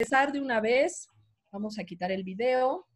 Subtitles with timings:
[0.00, 1.08] empezar de una vez.
[1.50, 2.86] Vamos a quitar el video.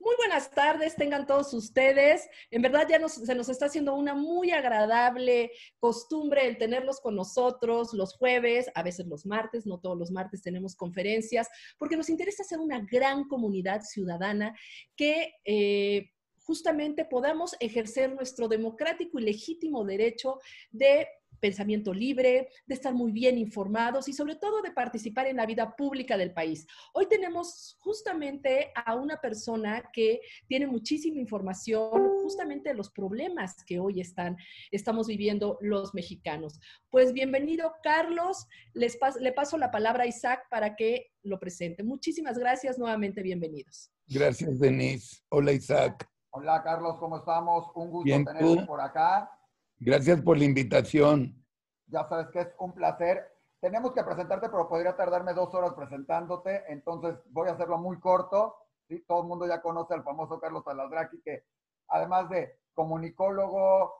[0.00, 2.26] Muy buenas tardes, tengan todos ustedes.
[2.50, 7.92] En verdad ya se nos está haciendo una muy agradable costumbre el tenerlos con nosotros
[7.92, 11.46] los jueves, a veces los martes, no todos los martes tenemos conferencias,
[11.76, 14.56] porque nos interesa ser una gran comunidad ciudadana
[14.96, 15.34] que...
[15.44, 16.10] Eh,
[16.46, 20.38] justamente podamos ejercer nuestro democrático y legítimo derecho
[20.70, 21.08] de
[21.40, 25.76] pensamiento libre, de estar muy bien informados y sobre todo de participar en la vida
[25.76, 26.66] pública del país.
[26.94, 31.90] Hoy tenemos justamente a una persona que tiene muchísima información
[32.22, 34.36] justamente de los problemas que hoy están,
[34.70, 36.58] estamos viviendo los mexicanos.
[36.90, 38.46] Pues bienvenido, Carlos.
[38.72, 41.82] Les le paso la palabra a Isaac para que lo presente.
[41.82, 43.90] Muchísimas gracias, nuevamente bienvenidos.
[44.08, 45.22] Gracias, Denise.
[45.28, 46.08] Hola, Isaac.
[46.38, 47.70] Hola, Carlos, ¿cómo estamos?
[47.74, 49.30] Un gusto tenerte por acá.
[49.78, 51.42] Gracias por la invitación.
[51.86, 53.26] Ya sabes que es un placer.
[53.58, 58.54] Tenemos que presentarte, pero podría tardarme dos horas presentándote, entonces voy a hacerlo muy corto.
[58.86, 59.02] ¿sí?
[59.08, 61.46] Todo el mundo ya conoce al famoso Carlos Aladraki, que
[61.88, 63.94] además de comunicólogo,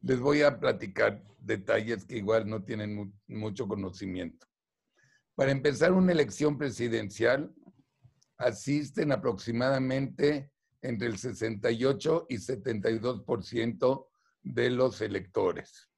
[0.00, 4.48] Les voy a platicar detalles que igual no tienen mucho conocimiento.
[5.36, 7.54] Para empezar una elección presidencial,
[8.36, 10.50] asisten aproximadamente
[10.82, 14.08] entre el 68 y 72%
[14.42, 15.93] de los electores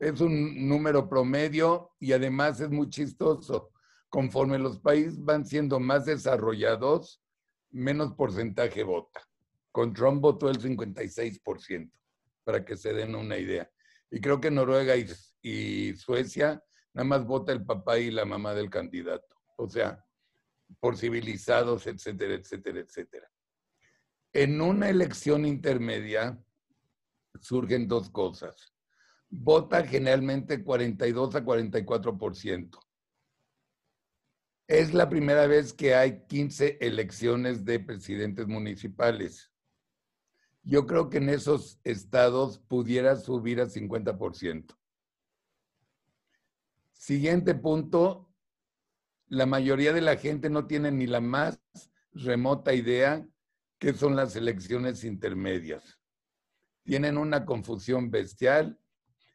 [0.00, 3.70] es un número promedio y además es muy chistoso.
[4.08, 7.22] Conforme los países van siendo más desarrollados,
[7.70, 9.20] menos porcentaje vota.
[9.70, 11.92] Con Trump votó el 56%,
[12.42, 13.70] para que se den una idea.
[14.10, 14.94] Y creo que Noruega
[15.42, 19.36] y, Suecia nada más vota el papá y la mamá del candidato.
[19.56, 20.02] O sea,
[20.80, 23.30] por civilizados, etcétera, etcétera, etcétera.
[24.32, 26.42] En una elección intermedia
[27.38, 28.74] surgen dos cosas
[29.30, 32.78] vota generalmente 42 a 44%.
[34.66, 39.50] Es la primera vez que hay 15 elecciones de presidentes municipales.
[40.62, 44.76] Yo creo que en esos estados pudiera subir a 50%.
[46.92, 48.30] Siguiente punto,
[49.26, 51.60] la mayoría de la gente no tiene ni la más
[52.12, 53.26] remota idea
[53.78, 55.98] qué son las elecciones intermedias.
[56.82, 58.79] Tienen una confusión bestial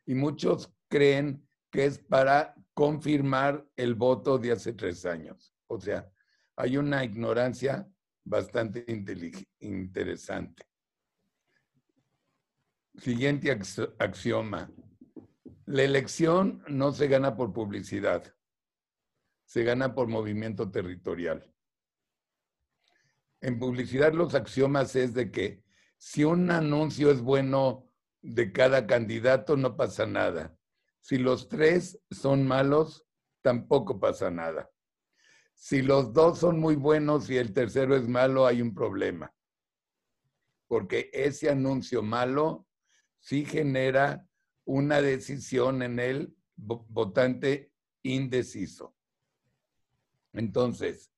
[0.06, 5.54] y muchos creen que es para confirmar el voto de hace tres años.
[5.68, 6.12] O sea,
[6.56, 7.88] hay una ignorancia
[8.24, 8.86] bastante
[9.60, 10.64] interesante.
[12.98, 13.58] Siguiente
[14.00, 14.72] axioma.
[15.66, 18.34] La elección no se gana por publicidad,
[19.46, 21.52] se gana por movimiento territorial.
[23.42, 25.64] En publicidad los axiomas es de que
[25.98, 27.90] si un anuncio es bueno
[28.26, 30.58] de cada candidato no pasa nada.
[31.00, 33.06] Si los tres son malos,
[33.42, 34.72] tampoco pasa nada.
[35.54, 39.34] Si los dos son muy buenos y el tercero es malo, hay un problema.
[40.68, 42.68] Porque ese anuncio malo
[43.20, 44.28] sí genera
[44.66, 48.96] una decisión en el votante indeciso.
[50.34, 51.12] Entonces,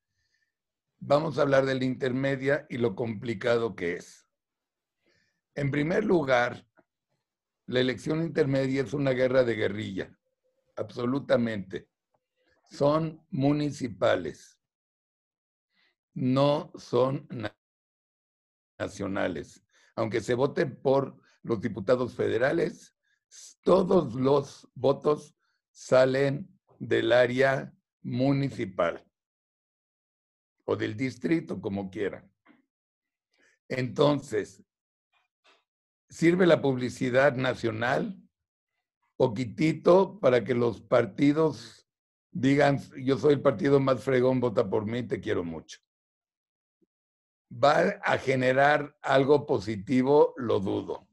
[1.00, 4.28] vamos a hablar de la intermedia y lo complicado que es.
[5.56, 6.67] En primer lugar,
[7.68, 10.18] la elección intermedia es una guerra de guerrilla,
[10.76, 11.90] absolutamente.
[12.70, 14.60] Son municipales,
[16.14, 17.28] no son
[18.78, 19.64] nacionales.
[19.96, 22.96] Aunque se vote por los diputados federales,
[23.62, 25.36] todos los votos
[25.72, 26.50] salen
[26.80, 29.06] del área municipal
[30.66, 32.32] o del distrito, como quieran.
[33.68, 34.64] Entonces,
[36.10, 38.18] sirve la publicidad nacional,
[39.16, 41.88] poquitito, para que los partidos
[42.32, 45.80] digan, yo soy el partido más fregón, vota por mí, te quiero mucho.
[47.52, 50.34] ¿Va a generar algo positivo?
[50.38, 51.08] Lo dudo.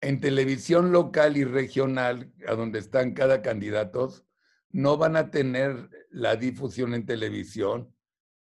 [0.00, 4.12] En televisión local y regional, a donde están cada candidato,
[4.70, 7.94] no van a tener la difusión en televisión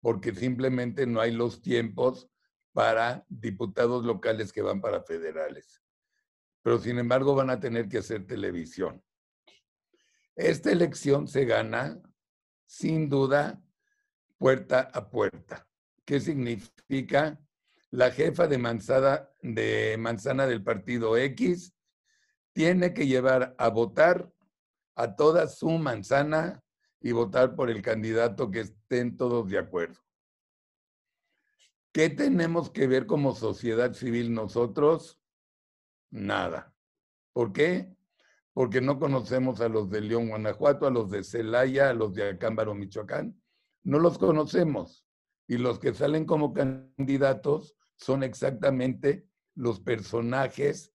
[0.02, 2.29] porque simplemente no hay los tiempos
[2.74, 5.82] para diputados locales que van para federales.
[6.62, 9.04] Pero sin embargo van a tener que hacer televisión.
[10.36, 12.02] Esta elección se gana,
[12.66, 13.62] sin duda,
[14.38, 15.68] puerta a puerta.
[16.06, 17.40] ¿Qué significa?
[17.92, 21.74] La jefa de manzana, de manzana del partido X
[22.54, 24.32] tiene que llevar a votar
[24.96, 26.64] a toda su manzana
[27.02, 30.00] y votar por el candidato que estén todos de acuerdo.
[32.00, 35.20] ¿Qué tenemos que ver como sociedad civil nosotros?
[36.10, 36.74] Nada.
[37.34, 37.94] ¿Por qué?
[38.54, 42.30] Porque no conocemos a los de León, Guanajuato, a los de Celaya, a los de
[42.30, 43.38] Acámbaro, Michoacán.
[43.84, 45.06] No los conocemos.
[45.46, 50.94] Y los que salen como candidatos son exactamente los personajes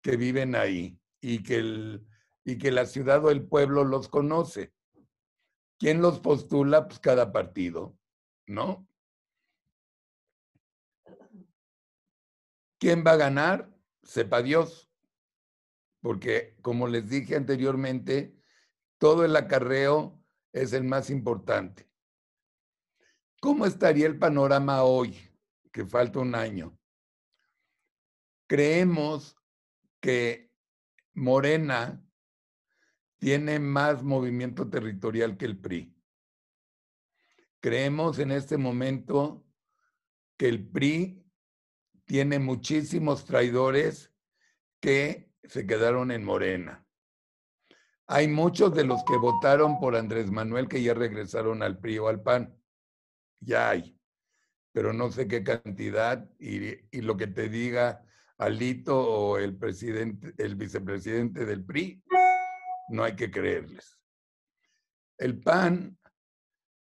[0.00, 2.06] que viven ahí y que, el,
[2.46, 4.72] y que la ciudad o el pueblo los conoce.
[5.78, 6.88] ¿Quién los postula?
[6.88, 7.94] Pues cada partido,
[8.46, 8.89] ¿no?
[12.80, 13.70] ¿Quién va a ganar?
[14.02, 14.90] Sepa Dios.
[16.00, 18.34] Porque, como les dije anteriormente,
[18.96, 21.90] todo el acarreo es el más importante.
[23.38, 25.14] ¿Cómo estaría el panorama hoy,
[25.70, 26.78] que falta un año?
[28.46, 29.36] Creemos
[30.00, 30.50] que
[31.12, 32.02] Morena
[33.18, 35.94] tiene más movimiento territorial que el PRI.
[37.60, 39.46] Creemos en este momento
[40.38, 41.19] que el PRI
[42.10, 44.12] tiene muchísimos traidores
[44.80, 46.84] que se quedaron en Morena.
[48.08, 52.08] Hay muchos de los que votaron por Andrés Manuel que ya regresaron al PRI o
[52.08, 52.52] al PAN.
[53.38, 53.96] Ya hay,
[54.72, 58.04] pero no sé qué cantidad y, lo que te diga
[58.38, 62.02] Alito o el presidente, el vicepresidente del PRI,
[62.88, 64.00] no hay que creerles.
[65.16, 65.96] El PAN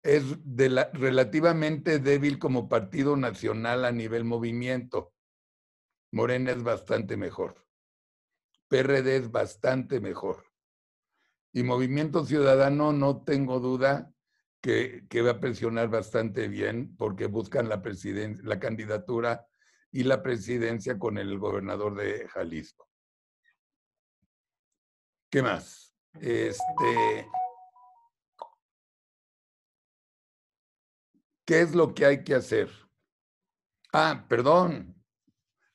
[0.03, 0.23] es
[0.93, 5.13] relativamente débil como partido nacional a nivel movimiento.
[6.11, 7.65] Morena es bastante mejor.
[8.67, 10.45] PRD es bastante mejor.
[11.53, 14.11] Y Movimiento Ciudadano no tengo duda
[14.61, 17.81] que, que va a presionar bastante bien porque buscan la,
[18.43, 19.45] la candidatura
[19.91, 22.87] y la presidencia con el gobernador de Jalisco.
[25.29, 25.93] ¿Qué más?
[26.19, 27.27] Este,
[31.51, 32.69] ¿Qué es lo que hay que hacer?
[33.91, 34.95] Ah, perdón,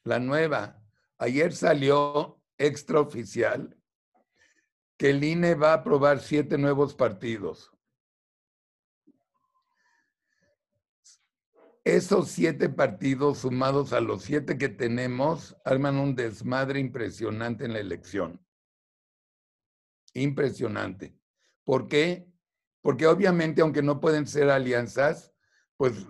[0.05, 0.83] la nueva.
[1.19, 3.79] Ayer salió extraoficial
[4.97, 7.71] que el INE va a aprobar siete nuevos partidos.
[11.85, 17.81] Esos siete partidos, sumados a los siete que tenemos, arman un desmadre impresionante en la
[17.81, 18.43] elección.
[20.15, 21.21] Impresionante.
[21.65, 22.33] ¿Por qué?
[22.81, 25.36] Porque obviamente, aunque no pueden ser alianzas,
[25.77, 26.07] pues,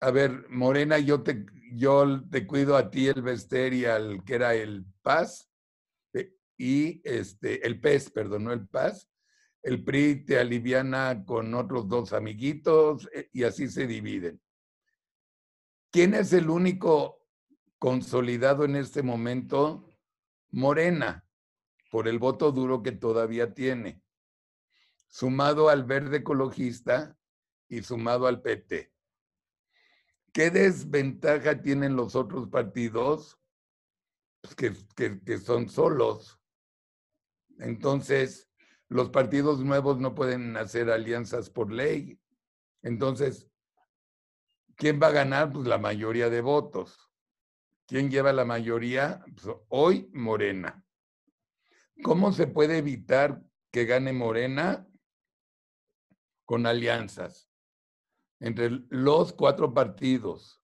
[0.00, 4.34] a ver, Morena, yo te, yo te cuido a ti el Vester y al que
[4.34, 5.50] era el Paz,
[6.14, 9.08] eh, y este, el PES, perdón, no el Paz.
[9.62, 14.40] El PRI te aliviana con otros dos amiguitos eh, y así se dividen.
[15.90, 17.20] ¿Quién es el único
[17.78, 19.86] consolidado en este momento?
[20.50, 21.26] Morena,
[21.90, 24.02] por el voto duro que todavía tiene,
[25.08, 27.16] sumado al verde ecologista
[27.68, 28.92] y sumado al PT.
[30.32, 33.38] ¿Qué desventaja tienen los otros partidos?
[34.40, 36.40] Pues que, que, son solos.
[37.58, 38.48] Entonces,
[38.88, 42.18] los partidos nuevos no pueden hacer alianzas por ley.
[42.82, 43.48] Entonces,
[44.76, 45.52] ¿quién va a ganar?
[45.52, 47.10] Pues la mayoría de votos.
[47.86, 49.24] ¿Quién lleva la mayoría?
[49.34, 50.84] Pues hoy Morena.
[52.02, 54.86] ¿Cómo se puede evitar que gane Morena?
[56.46, 57.49] Con alianzas
[58.40, 60.62] entre los cuatro partidos,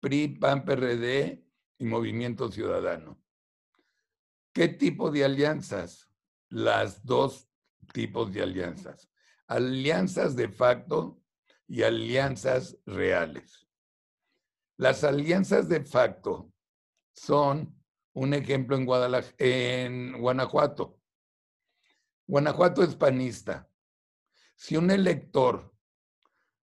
[0.00, 1.44] PRI, PAN, PRD
[1.78, 3.22] y Movimiento Ciudadano.
[4.52, 6.10] ¿Qué tipo de alianzas?
[6.48, 7.48] Las dos
[7.92, 9.08] tipos de alianzas.
[9.46, 11.22] Alianzas de facto
[11.66, 13.66] y alianzas reales.
[14.76, 16.52] Las alianzas de facto
[17.12, 17.74] son
[18.14, 18.86] un ejemplo en,
[19.38, 20.98] en Guanajuato.
[22.26, 23.70] Guanajuato es panista.
[24.56, 25.71] Si un elector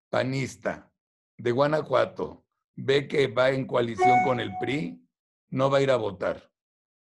[0.09, 0.91] panista
[1.37, 5.05] de Guanajuato ve que va en coalición con el PRI,
[5.49, 6.51] no va a ir a votar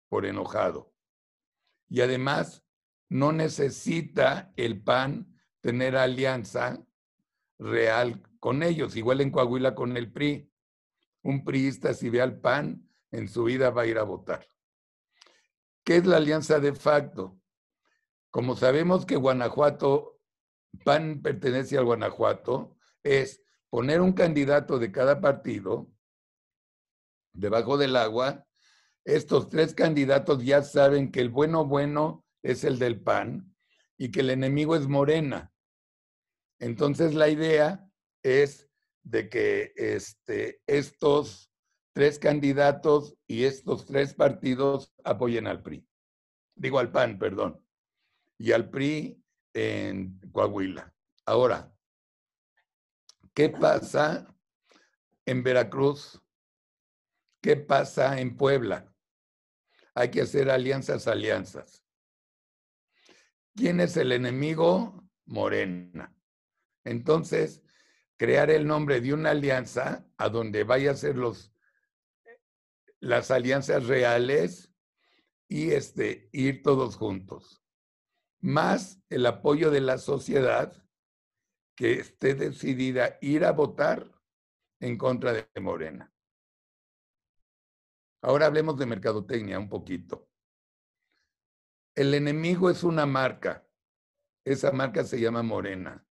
[0.10, 0.94] por enojado.
[1.90, 2.64] Y además,
[3.10, 6.86] no necesita el PAN tener alianza
[7.58, 10.52] real con ellos, igual en Coahuila con el PRI.
[11.24, 14.48] Un priista si ve al PAN, en su vida va a ir a votar.
[15.84, 17.40] ¿Qué es la alianza de facto?
[18.30, 20.20] Como sabemos que Guanajuato,
[20.84, 22.77] PAN pertenece al Guanajuato,
[23.08, 25.92] es poner un candidato de cada partido
[27.34, 28.46] debajo del agua.
[29.06, 33.56] Estos tres candidatos ya saben que el bueno bueno es el del PAN
[33.98, 35.52] y que el enemigo es Morena.
[36.60, 37.90] Entonces la idea
[38.24, 38.70] es
[39.04, 41.52] de que este, estos
[41.94, 45.88] tres candidatos y estos tres partidos apoyen al PRI.
[46.56, 47.64] Digo al PAN, perdón.
[48.38, 49.24] Y al PRI
[49.54, 50.94] en Coahuila.
[51.26, 51.74] Ahora,
[53.38, 54.36] ¿qué pasa
[55.24, 56.20] en Veracruz?
[57.40, 58.92] ¿Qué pasa en Puebla?
[59.94, 61.86] Hay que hacer alianzas, alianzas.
[63.56, 65.08] ¿Quién es el enemigo?
[65.26, 66.12] Morena.
[66.84, 67.62] Entonces,
[68.18, 71.54] crear el nombre de una alianza a donde vaya a ser los,
[73.00, 74.74] las alianzas reales
[75.48, 77.64] y este, ir todos juntos.
[78.40, 80.87] Más el apoyo de la sociedad
[81.78, 84.12] que esté decidida a ir a votar
[84.80, 86.12] en contra de Morena.
[88.24, 90.28] Ahora hablemos de mercadotecnia un poquito.
[91.96, 93.66] El enemigo es una marca.
[94.44, 96.08] Esa marca se llama Morena,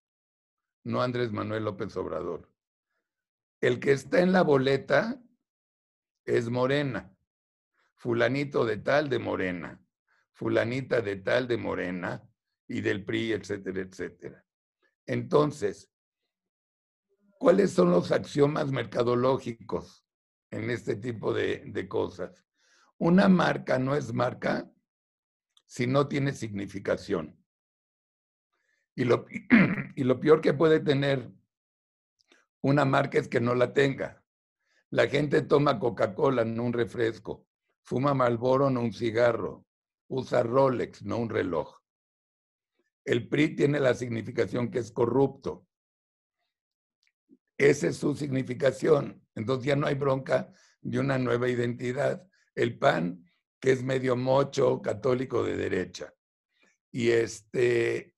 [0.85, 2.52] no Andrés Manuel López Obrador.
[3.61, 5.20] El que está en la boleta
[6.25, 7.16] es Morena.
[7.94, 9.85] Fulanito de tal de Morena.
[10.32, 12.28] Fulanita de tal de Morena
[12.68, 14.46] y del PRI, etcétera, etcétera.
[15.07, 15.91] Entonces,
[17.39, 20.05] ¿cuáles son los axiomas mercadológicos
[20.51, 22.45] en este tipo de, cosas?
[22.99, 24.71] Una marca no es marca
[25.67, 27.39] si no tiene significación.
[28.95, 29.27] Y lo,
[29.97, 31.31] y lo peor que puede tener
[32.63, 34.25] una marca es que no la tenga.
[34.91, 37.47] La gente toma Coca-Cola, no un refresco.
[37.83, 39.67] Fuma Malboro, no un cigarro.
[40.09, 41.81] Usa Rolex, no un reloj.
[43.07, 45.67] El PRI tiene la significación que es corrupto.
[47.57, 49.25] Esa es su significación.
[49.35, 52.27] Entonces ya no hay bronca de una nueva identidad.
[52.55, 53.25] El PAN
[53.61, 56.13] que es medio mocho católico de derecha.
[56.91, 58.15] Y este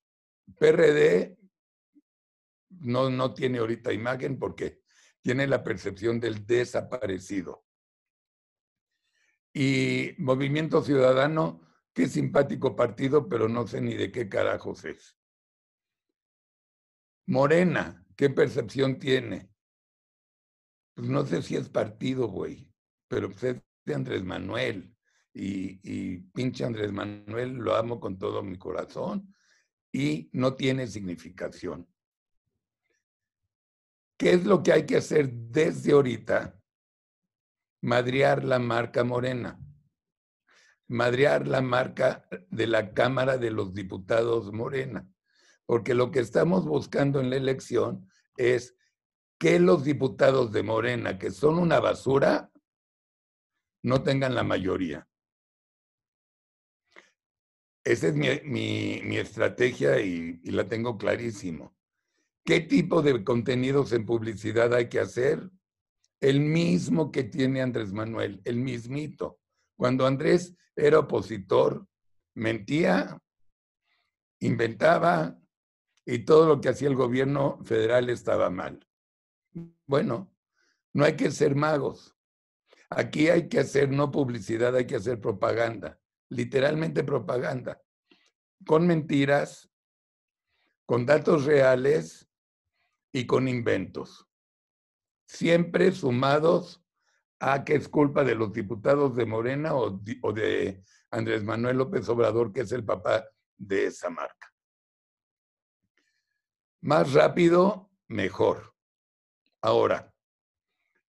[0.58, 1.38] PRD
[2.70, 4.80] no, no tiene ahorita imagen porque
[5.20, 7.64] tiene la percepción del desaparecido.
[9.52, 11.67] Y Movimiento Ciudadano,
[11.98, 15.18] qué simpático partido, pero no sé ni de qué carajos es.
[17.26, 19.50] Morena, ¿qué percepción tiene?
[20.94, 22.72] Pues no sé si es partido, güey,
[23.08, 24.94] pero pues es de Andrés Manuel
[25.34, 29.34] y, pinche Andrés Manuel lo amo con todo mi corazón
[29.90, 31.88] y no tiene significación.
[34.16, 36.62] ¿Qué es lo que hay que hacer desde ahorita?
[37.80, 39.58] Madrear la marca morena.
[40.88, 45.06] Madrear la marca de la Cámara de los Diputados Morena.
[45.66, 48.74] Porque lo que estamos buscando en la elección es
[49.38, 52.50] que los diputados de Morena, que son una basura,
[53.82, 55.06] no tengan la mayoría.
[57.84, 61.74] Esa es mi, estrategia y, y, la tengo clarísimo.
[62.44, 65.50] ¿Qué tipo de contenidos en publicidad hay que hacer?
[66.20, 69.38] El mismo que tiene Andrés Manuel, el mismito.
[69.76, 71.86] Cuando Andrés era opositor,
[72.34, 73.18] mentía,
[74.40, 75.38] inventaba
[76.04, 78.86] y todo lo que hacía el gobierno federal estaba mal.
[79.86, 80.32] Bueno,
[80.92, 82.14] no hay que ser magos.
[82.90, 85.98] Aquí hay que hacer no publicidad, hay que hacer propaganda
[86.30, 87.82] literalmente propaganda.
[88.66, 89.70] con mentiras,
[90.84, 92.28] con datos reales
[93.12, 94.26] y con inventos.
[95.26, 96.84] Siempre sumados
[97.40, 102.52] a que es culpa de los diputados de Morena o, de Andrés Manuel López Obrador,
[102.52, 103.24] que es el papá
[103.56, 104.52] de esa marca.
[106.80, 108.74] Más rápido, mejor.
[109.60, 110.12] Ahora,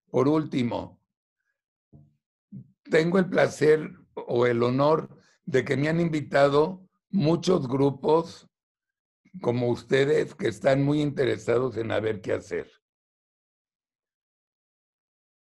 [0.10, 1.00] por último,
[2.84, 5.10] tengo el placer o el honor
[5.46, 8.48] de que me han invitado muchos grupos
[9.42, 12.79] como ustedes que están muy interesados en a ver qué hacer.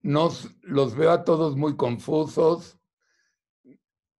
[0.05, 2.79] Nos, los veo a todos muy confusos,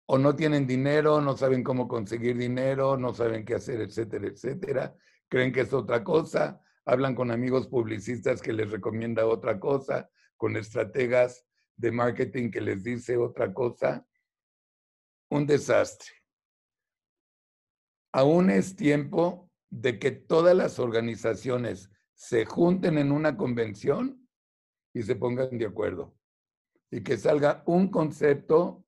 [0.08, 4.96] o no tienen dinero, no saben cómo conseguir dinero, no saben qué hacer, etcétera, etcétera.
[5.28, 10.58] Creen que es otra cosa, hablan con amigos publicistas que les recomienda otra cosa, con
[10.58, 14.04] estrategas de marketing que les dice otra cosa.
[15.30, 16.10] Un desastre.
[18.12, 24.25] Aún es tiempo de que todas las organizaciones se junten en una convención
[24.96, 26.16] y se pongan de acuerdo.
[26.90, 28.86] Y que salga un concepto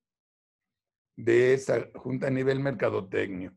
[1.17, 3.53] de esa junta a nivel mercadotecnio.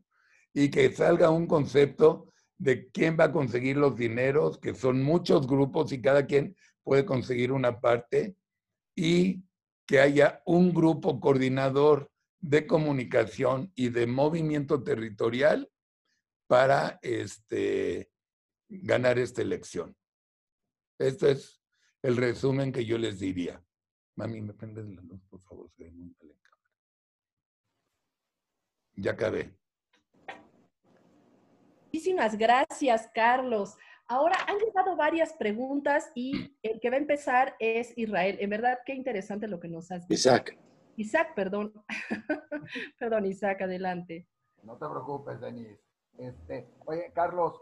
[0.53, 5.47] Y que salga un concepto de quién va a conseguir los dineros, que son muchos
[5.47, 8.35] grupos y cada quien puede conseguir una parte.
[8.97, 9.45] Y
[9.87, 15.71] que haya un grupo coordinador de comunicación y de movimiento territorial
[16.47, 18.11] para este,
[18.67, 19.95] ganar esta elección.
[20.99, 21.60] Esto es
[22.03, 23.63] el resumen que yo les diría.
[24.15, 26.71] Mami, me prendes la luz, por favor, se ve muy mal en cámara.
[28.95, 29.55] Ya acabé.
[31.85, 33.77] Muchísimas gracias, Carlos.
[34.07, 38.37] Ahora han llegado varias preguntas y el que va a empezar es Israel.
[38.39, 40.13] En verdad, qué interesante lo que nos has dicho.
[40.19, 40.57] Isaac.
[40.97, 41.73] Isaac, perdón.
[42.99, 44.27] perdón, Isaac, adelante.
[44.63, 45.81] No te preocupes, Denise.
[46.17, 47.59] Este, oye, Carlos,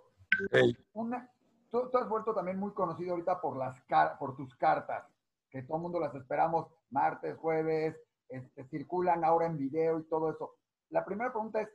[1.71, 3.75] tú, has vuelto también muy conocido ahorita por, las
[4.17, 5.05] por tus cartas,
[5.49, 7.95] que todo el mundo las esperamos martes, jueves,
[8.29, 10.55] este, circulan ahora en video y todo eso.
[10.89, 11.69] La primera pregunta es,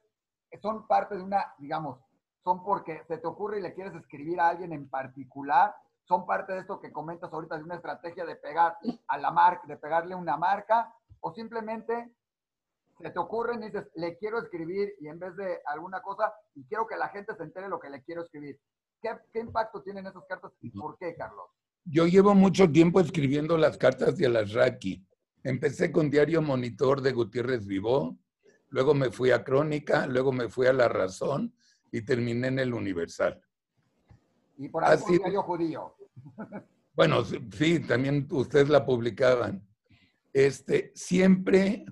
[0.61, 1.99] ¿son parte de una, digamos,
[2.43, 5.75] son porque se te ocurre y le quieres escribir a alguien en particular?
[6.05, 8.77] ¿Son parte de esto que comentas ahorita de una estrategia de pegar
[9.09, 10.95] a la marca, de pegarle una marca?
[11.21, 12.13] ¿O simplemente
[12.99, 16.65] se te ocurre y dices, le quiero escribir y en vez de alguna cosa, y
[16.67, 18.61] quiero que la gente se entere lo que le quiero escribir.
[19.33, 21.47] ¿Qué, impacto tienen esas cartas y por qué, Carlos?
[21.85, 25.05] Yo llevo mucho tiempo escribiendo las cartas de Alasraqui.
[25.43, 28.17] Empecé con Diario Monitor de Gutiérrez Vivó,
[28.71, 31.55] luego me fui a Crónica, luego me fui a La Razón
[31.93, 33.39] y terminé en el Universal.
[34.57, 35.95] Y por ahí Diario Judío.
[36.95, 39.67] Bueno, sí, también ustedes la publicaban.
[40.33, 41.85] Este, siempre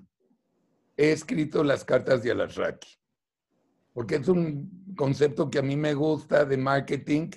[0.95, 2.87] he escrito las cartas de Alasraki,
[3.93, 7.29] porque es un concepto que a mí me gusta de marketing.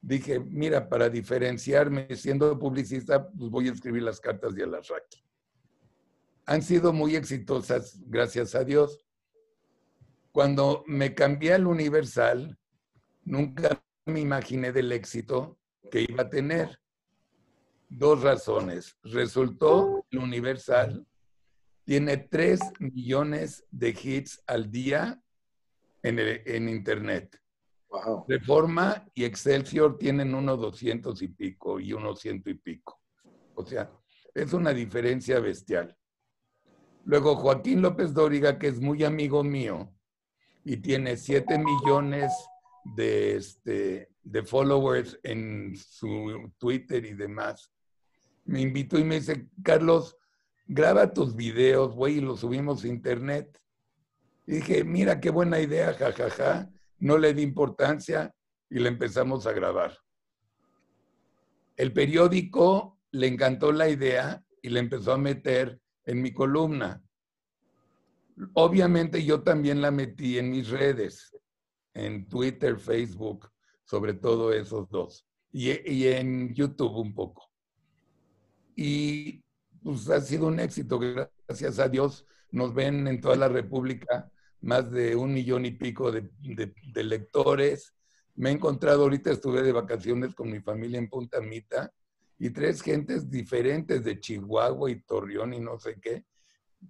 [0.00, 5.24] Dije, mira, para diferenciarme siendo publicista, pues voy a escribir las cartas de Alasraki.
[6.46, 9.04] Han sido muy exitosas, gracias a Dios.
[10.30, 12.56] Cuando me cambié al Universal,
[13.24, 15.58] nunca me imaginé del éxito
[15.90, 16.78] que iba a tener.
[17.88, 18.96] Dos razones.
[19.02, 21.06] Resultó el Universal
[21.86, 25.22] tiene 3 millones de hits al día
[26.06, 27.40] en, en Internet.
[27.88, 28.24] Wow.
[28.28, 33.00] Reforma y Excelsior tienen uno 200 y pico y uno ciento y pico.
[33.54, 33.90] O sea,
[34.34, 35.96] es una diferencia bestial.
[37.04, 39.92] Luego Joaquín López Dóriga, que es muy amigo mío
[40.64, 42.32] y tiene 7 millones
[42.96, 47.72] de, este, de followers en su Twitter y demás,
[48.44, 50.16] me invitó y me dice, Carlos,
[50.66, 53.58] graba tus videos, güey, y los subimos a internet.
[54.46, 56.70] Y dije, mira qué buena idea, jajaja.
[56.98, 58.32] No le di importancia
[58.70, 59.98] y le empezamos a grabar.
[61.76, 67.02] El periódico le encantó la idea y le empezó a meter en mi columna.
[68.54, 71.36] Obviamente yo también la metí en mis redes,
[71.92, 73.50] en Twitter, Facebook,
[73.84, 77.50] sobre todo esos dos, y, y en YouTube un poco.
[78.74, 79.42] Y
[79.82, 82.26] pues ha sido un éxito, gracias a Dios.
[82.50, 84.30] Nos ven en toda la República
[84.66, 86.28] más de un millón y pico de,
[86.94, 87.94] lectores.
[88.34, 91.92] Me he encontrado, ahorita estuve de vacaciones con mi familia en Punta Mita
[92.36, 96.26] y tres gentes diferentes de Chihuahua y Torreón y no sé qué.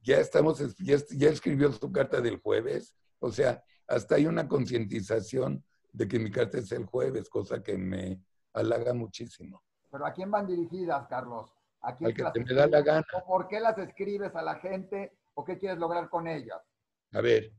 [0.02, 2.94] Ya estamos, ya, ya escribió su carta del jueves.
[3.18, 5.62] O sea, hasta hay una concientización
[5.92, 8.22] de que mi carta es el jueves, cosa que me
[8.54, 9.62] halaga muchísimo.
[9.90, 11.50] ¿Pero a quién van dirigidas, Carlos?
[11.82, 13.06] ¿A quién que te me da la gana.
[13.12, 15.12] ¿O por qué las escribes a la gente?
[15.34, 16.62] ¿O qué quieres lograr con ellas?
[17.12, 17.52] A ver,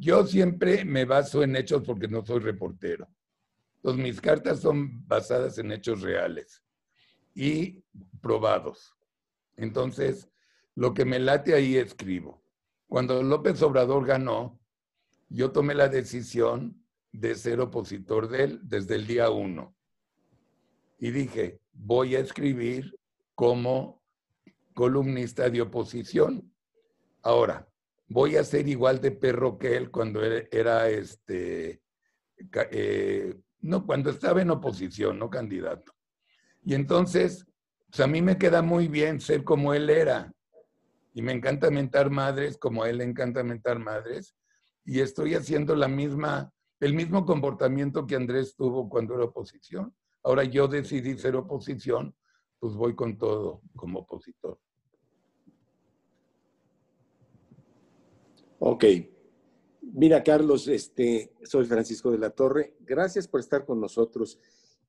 [0.00, 3.06] yo siempre me baso en hechos porque no soy reportero.
[3.76, 6.64] Entonces, mis cartas son basadas en hechos reales
[7.34, 7.84] y
[8.22, 8.96] probados.
[9.56, 10.30] Entonces,
[10.74, 12.42] lo que me late ahí escribo.
[12.86, 14.58] Cuando López Obrador ganó,
[15.28, 16.82] yo tomé la decisión
[17.12, 19.76] de ser opositor de él desde el día uno.
[20.98, 22.98] Y dije, voy a escribir
[23.34, 24.02] como
[24.72, 26.50] columnista de oposición.
[27.20, 27.69] Ahora,
[28.10, 31.80] voy a ser igual de perro que él cuando era este,
[32.72, 35.92] eh, no, cuando estaba en oposición, no candidato.
[36.62, 37.46] Y entonces,
[37.88, 40.32] pues a mí me queda muy bien ser como él era.
[41.14, 44.34] Y me encanta mentar madres como él le encanta mentar madres.
[44.84, 49.94] Y estoy haciendo la misma, el mismo comportamiento que Andrés tuvo cuando era oposición.
[50.24, 52.14] Ahora yo decidí ser oposición,
[52.58, 54.58] pues voy con todo como opositor.
[58.62, 58.84] Ok.
[59.80, 62.76] Mira, Carlos, este, soy Francisco de la Torre.
[62.80, 64.38] Gracias por estar con nosotros.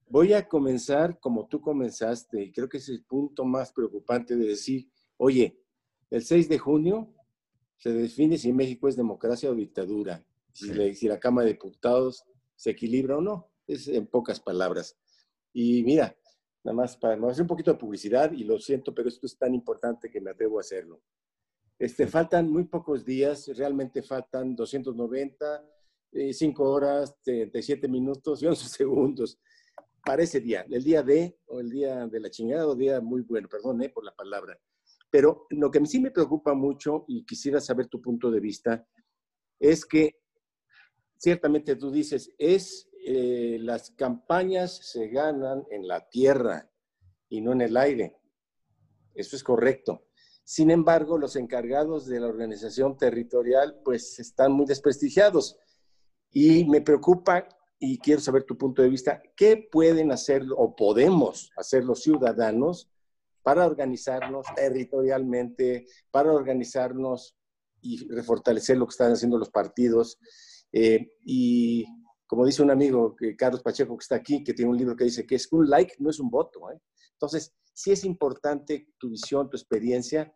[0.09, 4.45] Voy a comenzar como tú comenzaste, y creo que es el punto más preocupante de
[4.45, 5.57] decir, oye,
[6.09, 7.15] el 6 de junio
[7.77, 12.25] se define si México es democracia o dictadura, si, la, si la Cámara de Diputados
[12.53, 14.97] se equilibra o no, es en pocas palabras.
[15.53, 16.13] Y mira,
[16.65, 19.55] nada más para hacer un poquito de publicidad, y lo siento, pero esto es tan
[19.55, 21.01] importante que me atrevo a hacerlo.
[21.81, 25.65] Este, faltan muy pocos días, realmente faltan 290,
[26.31, 29.39] 5 eh, horas, 37 minutos y 11 segundos
[30.05, 33.23] para ese día, el día de, o el día de la chingada, o día muy
[33.23, 34.59] bueno, perdón eh, por la palabra.
[35.09, 38.87] Pero lo que sí me preocupa mucho, y quisiera saber tu punto de vista,
[39.59, 40.21] es que
[41.17, 46.69] ciertamente tú dices, es eh, las campañas se ganan en la tierra
[47.27, 48.17] y no en el aire.
[49.15, 50.10] Eso es correcto.
[50.51, 55.57] Sin embargo, los encargados de la organización territorial pues están muy desprestigiados
[56.29, 57.47] y me preocupa
[57.79, 62.91] y quiero saber tu punto de vista, ¿qué pueden hacer o podemos hacer los ciudadanos
[63.43, 67.37] para organizarnos territorialmente, para organizarnos
[67.79, 70.19] y refortalecer lo que están haciendo los partidos?
[70.73, 71.85] Eh, y
[72.27, 75.25] como dice un amigo, Carlos Pacheco, que está aquí, que tiene un libro que dice
[75.25, 76.69] que es un like no es un voto.
[76.71, 76.81] ¿eh?
[77.13, 80.29] Entonces, sí es importante tu visión, tu experiencia,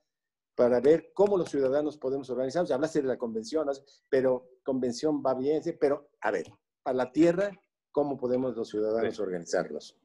[0.55, 2.69] para ver cómo los ciudadanos podemos organizarnos.
[2.69, 3.67] Ya hablaste de la convención,
[4.09, 7.51] pero convención va bien, pero a ver, para la tierra,
[7.91, 9.97] ¿cómo podemos los ciudadanos organizarnos?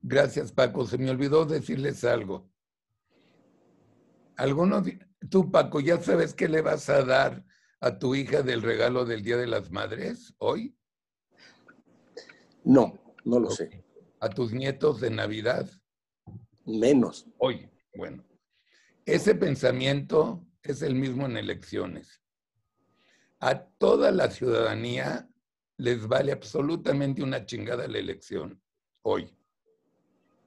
[0.00, 0.84] Gracias, Paco.
[0.84, 2.50] Se me olvidó decirles algo.
[4.36, 4.86] Algunos,
[5.30, 7.44] tú, Paco, ¿ya sabes qué le vas a dar
[7.80, 10.76] a tu hija del regalo del Día de las Madres hoy?
[12.64, 13.84] No, no lo sé.
[14.20, 15.70] ¿A tus nietos de Navidad?
[16.64, 17.26] Menos.
[17.38, 18.24] Hoy, bueno.
[19.06, 22.22] Ese pensamiento es el mismo en elecciones.
[23.38, 25.28] A toda la ciudadanía
[25.76, 28.62] les vale absolutamente una chingada la elección
[29.02, 29.36] hoy.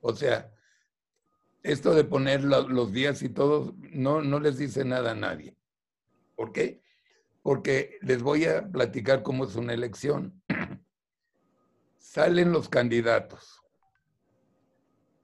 [0.01, 0.51] O sea,
[1.61, 5.55] esto de poner los días y todo no, no les dice nada a nadie.
[6.35, 6.81] ¿Por qué?
[7.43, 10.41] Porque les voy a platicar cómo es una elección.
[11.97, 13.61] Salen los candidatos.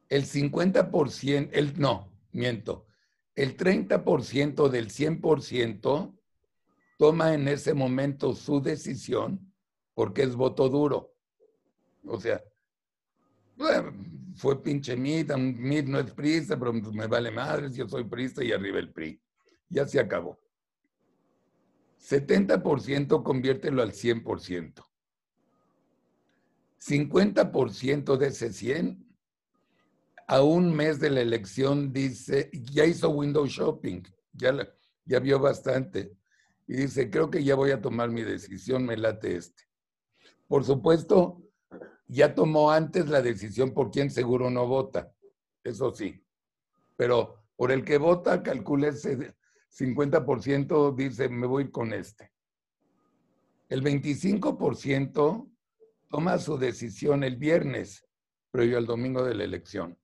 [0.09, 2.85] El 50%, el, no, miento,
[3.35, 6.17] el 30% del 100%
[6.97, 9.53] toma en ese momento su decisión
[9.93, 11.13] porque es voto duro.
[12.05, 12.43] O sea,
[14.35, 18.51] fue pinche MIT, MIT no es prisa, pero me vale madre, yo soy prista y
[18.51, 19.21] arriba el PRI.
[19.69, 20.39] Ya se acabó.
[21.99, 24.85] 70% conviértelo al 100%.
[26.79, 29.02] 50% de ese 100
[30.27, 34.53] a un mes de la elección dice, ya hizo window shopping, ya,
[35.05, 36.15] ya vio bastante.
[36.67, 39.63] Y dice, creo que ya voy a tomar mi decisión, me late este.
[40.47, 41.41] Por supuesto,
[42.07, 45.11] ya tomó antes la decisión por quién seguro no vota,
[45.63, 46.23] eso sí.
[46.95, 49.35] Pero por el que vota, calcule ese
[49.77, 52.31] 50%, dice, me voy con este.
[53.67, 55.49] El 25%
[56.09, 58.05] toma su decisión el viernes,
[58.51, 59.97] previo al domingo de la elección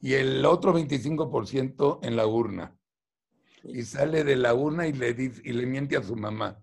[0.00, 2.76] y el otro 25% en la urna.
[3.64, 6.62] Y sale de la urna y le, dice, y le miente a su mamá.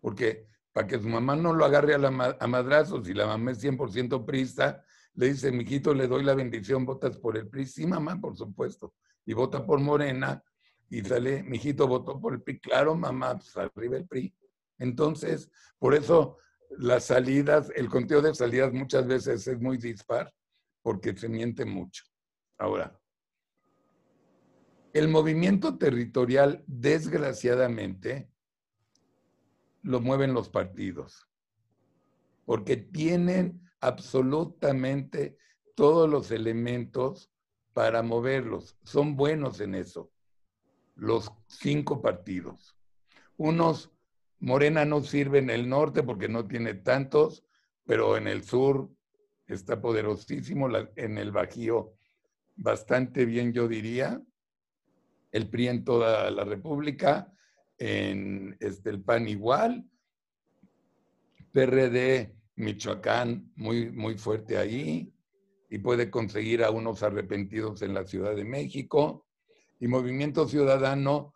[0.00, 3.52] Porque para que su mamá no lo agarre a, la, a madrazos y la mamá
[3.52, 7.66] es 100% prista, le dice, mijito, le doy la bendición, votas por el PRI.
[7.66, 8.94] Sí, mamá, por supuesto.
[9.24, 10.42] Y vota por Morena
[10.90, 12.60] y sale, mijito, votó por el PRI.
[12.60, 14.32] Claro, mamá, pues arriba el PRI.
[14.78, 16.36] Entonces, por eso
[16.70, 20.32] las salidas, el conteo de salidas muchas veces es muy dispar
[20.88, 22.02] porque se miente mucho.
[22.56, 22.98] Ahora,
[24.94, 28.32] El movimiento territorial, desgraciadamente,
[29.82, 31.28] lo mueven los partidos,
[32.46, 35.36] porque tienen absolutamente
[35.76, 37.30] todos los elementos
[37.74, 38.78] para moverlos.
[38.82, 40.10] Son buenos en eso,
[40.94, 42.78] los cinco partidos.
[43.36, 43.92] Unos,
[44.38, 47.44] Morena no sirve en el norte porque no tiene tantos,
[47.84, 48.90] pero en el sur
[49.48, 51.94] está poderosísimo, en el Bajío
[52.56, 54.22] bastante bien, yo diría.
[55.32, 57.32] El PRI en toda la República,
[57.76, 59.88] en este, el PAN igual,
[61.52, 65.12] PRD Michoacán muy, muy fuerte ahí,
[65.70, 69.26] y puede conseguir a unos arrepentidos en la Ciudad de México.
[69.80, 71.34] Y Movimiento Ciudadano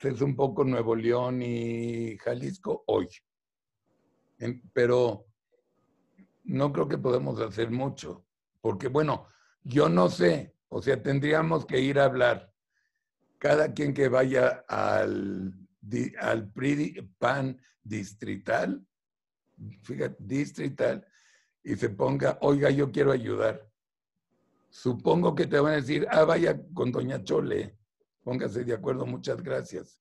[0.00, 3.08] es un poco Nuevo León y Jalisco hoy.
[4.72, 5.26] Pero
[6.50, 8.26] no creo que podemos hacer mucho,
[8.60, 9.28] porque bueno,
[9.62, 12.52] yo no sé, o sea, tendríamos que ir a hablar.
[13.38, 15.54] Cada quien que vaya al,
[16.18, 16.52] al
[17.18, 18.86] PAN distrital,
[19.82, 21.06] fíjate, distrital,
[21.62, 23.68] y se ponga, oiga, yo quiero ayudar.
[24.68, 27.76] Supongo que te van a decir, ah, vaya con doña Chole,
[28.22, 30.00] póngase de acuerdo, muchas gracias.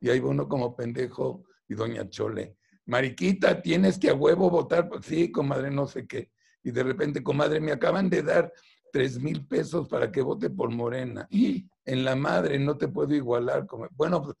[0.00, 2.56] Y ahí uno como pendejo y doña Chole,
[2.90, 6.32] Mariquita, tienes que a huevo votar, pues sí, comadre, no sé qué.
[6.64, 8.52] Y de repente, comadre, me acaban de dar
[8.92, 11.28] tres mil pesos para que vote por Morena.
[11.30, 13.64] En la madre no te puedo igualar.
[13.92, 14.36] Bueno, pues,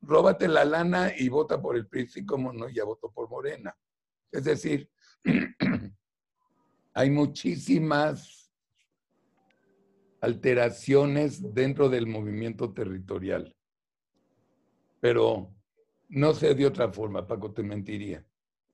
[0.00, 3.72] róbate la lana y vota por el PRI, sí, como no, ya voto por Morena.
[4.32, 4.90] Es decir,
[6.92, 8.52] hay muchísimas
[10.20, 13.54] alteraciones dentro del movimiento territorial.
[14.98, 15.55] Pero
[16.08, 18.24] no sé de otra forma, Paco, te mentiría.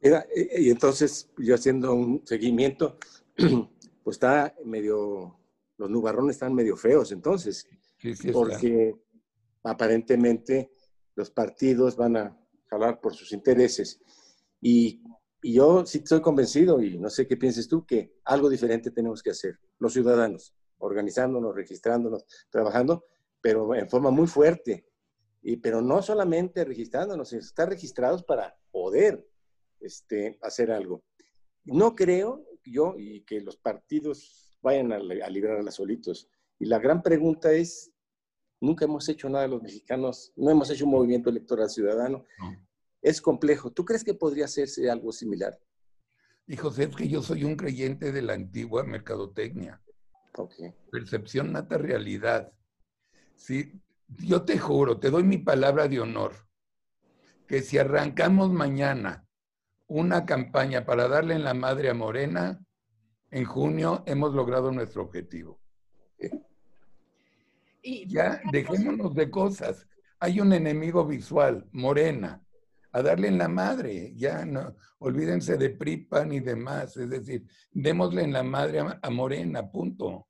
[0.00, 2.98] y entonces yo haciendo un seguimiento,
[4.04, 5.38] pues está medio,
[5.78, 7.68] los nubarrones están medio feos entonces,
[8.32, 8.94] porque
[9.62, 10.72] aparentemente
[11.14, 14.00] los partidos van a jalar por sus intereses.
[14.60, 15.02] Y,
[15.42, 19.22] y, yo sí estoy convencido, y no sé qué pienses tú, que algo diferente tenemos
[19.22, 23.04] que hacer, los ciudadanos, organizándonos, registrándonos, trabajando,
[23.40, 24.86] pero en forma muy fuerte,
[25.42, 29.28] y, pero no solamente registrándonos, estar registrados para poder
[29.80, 31.02] este, hacer algo.
[31.64, 36.28] No creo yo y que los partidos vayan a, a librarla solitos.
[36.58, 37.92] Y la gran pregunta es,
[38.60, 42.24] nunca hemos hecho nada los mexicanos, no hemos hecho un movimiento electoral ciudadano.
[43.00, 43.72] Es complejo.
[43.72, 45.58] ¿Tú crees que podría hacerse algo similar?
[46.46, 49.82] Hijo, es que yo soy un creyente de la antigua mercadotecnia.
[50.36, 50.72] Okay.
[50.90, 52.52] Percepción mata realidad.
[53.34, 53.72] Sí,
[54.18, 56.32] yo te juro, te doy mi palabra de honor,
[57.46, 59.26] que si arrancamos mañana
[59.86, 62.60] una campaña para darle en la madre a Morena,
[63.30, 65.60] en junio hemos logrado nuestro objetivo.
[67.82, 69.86] Y ya, dejémonos de cosas.
[70.20, 72.40] Hay un enemigo visual, Morena,
[72.92, 74.12] a darle en la madre.
[74.14, 76.96] Ya no, olvídense de PRIPAN y demás.
[76.96, 80.28] Es decir, démosle en la madre a, Morena, punto.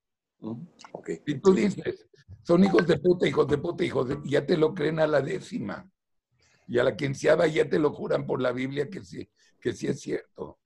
[0.93, 1.23] Okay.
[1.27, 2.09] Y tú dices,
[2.43, 4.19] son hijos de puta, hijos de puta, hijos de...
[4.25, 5.89] Ya te lo creen a la décima.
[6.67, 9.29] Y a la quinceava ya te lo juran por la Biblia que sí,
[9.61, 10.59] que sí es cierto.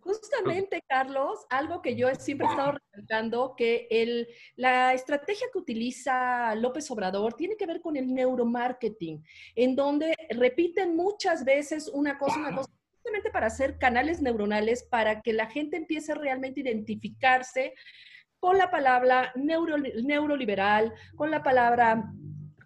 [0.00, 6.54] Justamente, Carlos, algo que yo siempre he estado recalcando, que el, la estrategia que utiliza
[6.54, 9.22] López Obrador tiene que ver con el neuromarketing,
[9.54, 15.20] en donde repiten muchas veces una cosa, una cosa, justamente para hacer canales neuronales para
[15.20, 17.74] que la gente empiece realmente a identificarse
[18.40, 22.12] con la palabra neuro, neuroliberal, con la palabra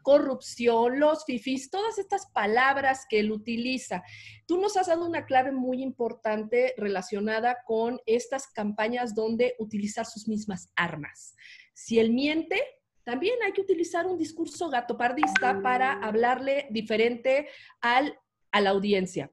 [0.02, 4.04] corrupción, los fifis, todas estas palabras que él utiliza.
[4.46, 10.28] Tú nos has dado una clave muy importante relacionada con estas campañas donde utilizar sus
[10.28, 11.34] mismas armas.
[11.72, 12.62] Si él miente,
[13.02, 17.48] también hay que utilizar un discurso gatopardista para hablarle diferente
[17.80, 18.18] al,
[18.52, 19.32] a la audiencia.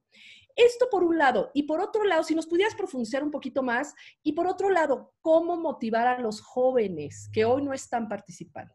[0.56, 1.52] Esto por un lado.
[1.54, 3.94] Y por otro lado, si nos pudieras profundizar un poquito más.
[4.24, 8.74] Y por otro lado, ¿cómo motivar a los jóvenes que hoy no están participando?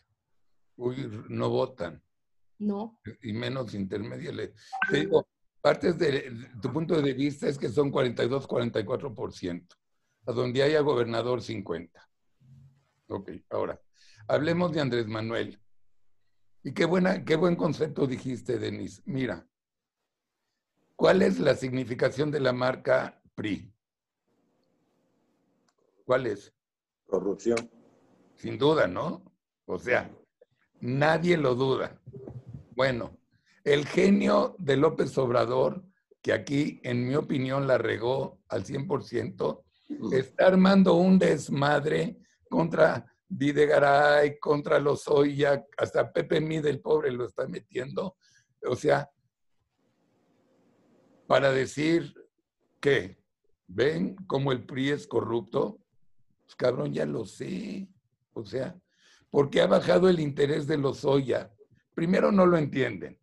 [0.77, 2.03] Uy, no votan.
[2.59, 3.01] No.
[3.23, 4.35] Y menos intermedios.
[4.91, 5.27] Te digo,
[5.61, 9.67] partes de tu punto de vista es que son 42, 44%.
[10.27, 12.09] A donde haya gobernador, 50.
[13.09, 13.81] Ok, ahora,
[14.27, 15.61] hablemos de Andrés Manuel.
[16.65, 19.01] Y qué, buena, qué buen concepto dijiste, Denis.
[19.07, 19.47] Mira,
[20.97, 23.71] ¿Cuál es la significación de la marca PRI?
[26.07, 26.55] ¿Cuál es?
[27.07, 27.71] Corrupción.
[28.35, 29.23] Sin duda, ¿no?
[29.67, 30.11] O sea,
[30.81, 32.01] nadie lo duda.
[32.75, 33.19] Bueno,
[33.63, 35.85] el genio de López Obrador,
[36.23, 39.65] que aquí, en mi opinión, la regó al 100%,
[40.13, 47.27] está armando un desmadre contra Videgaray, contra los Oya, hasta Pepe Mide, el pobre, lo
[47.27, 48.17] está metiendo.
[48.67, 49.11] O sea,
[51.27, 52.15] para decir
[52.81, 53.19] que,
[53.67, 55.81] ¿ven cómo el PRI es corrupto?
[56.45, 57.89] Pues cabrón, ya lo sé.
[58.33, 58.79] O sea,
[59.31, 61.53] ¿por qué ha bajado el interés de los Oya?
[61.95, 63.19] Primero no lo entienden,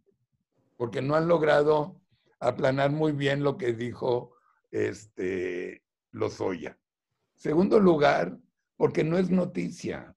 [0.78, 2.02] porque no han logrado
[2.40, 4.36] aplanar muy bien lo que dijo
[4.72, 6.78] este, Lozoya.
[7.36, 8.38] Segundo lugar,
[8.76, 10.16] porque no es noticia.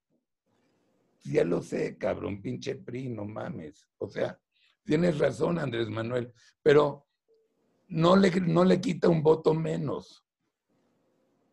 [1.24, 3.86] Ya lo sé, cabrón, pinche PRI, no mames.
[3.98, 4.40] O sea,
[4.84, 7.05] tienes razón, Andrés Manuel, pero
[7.88, 10.24] no le, no le quita un voto menos.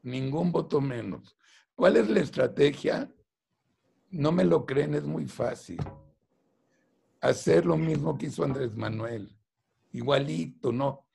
[0.01, 1.37] Ningún voto menos.
[1.75, 3.11] ¿Cuál es la estrategia?
[4.09, 5.79] No me lo creen, es muy fácil.
[7.21, 9.35] Hacer lo mismo que hizo Andrés Manuel.
[9.91, 11.07] Igualito, ¿no?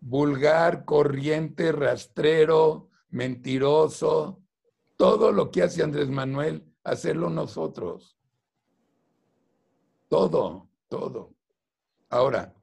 [0.00, 4.42] Vulgar, corriente, rastrero, mentiroso.
[4.96, 8.18] Todo lo que hace Andrés Manuel, hacerlo nosotros.
[10.08, 11.34] Todo, todo.
[12.10, 12.57] Ahora,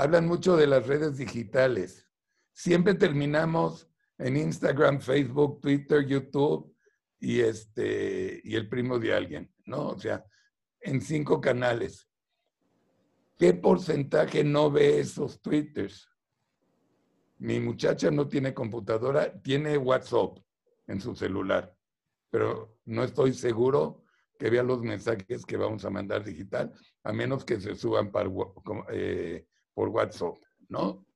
[0.00, 2.08] hablan mucho de las redes digitales.
[2.52, 3.86] Siempre terminamos
[4.16, 6.74] en Instagram, Facebook, Twitter, YouTube
[7.18, 9.88] y, este, y el primo de alguien, ¿no?
[9.88, 10.24] O sea,
[10.80, 12.08] en cinco canales.
[13.36, 16.08] ¿Qué porcentaje no ve esos twitters?
[17.36, 20.38] Mi muchacha no tiene computadora, tiene WhatsApp
[20.86, 21.76] en su celular,
[22.30, 24.04] pero no estoy seguro
[24.38, 28.10] que vea los mensajes que vamos a mandar digital, a menos que se suban
[28.92, 29.46] eh,
[29.80, 30.36] por WhatsApp,
[30.68, 31.06] ¿no?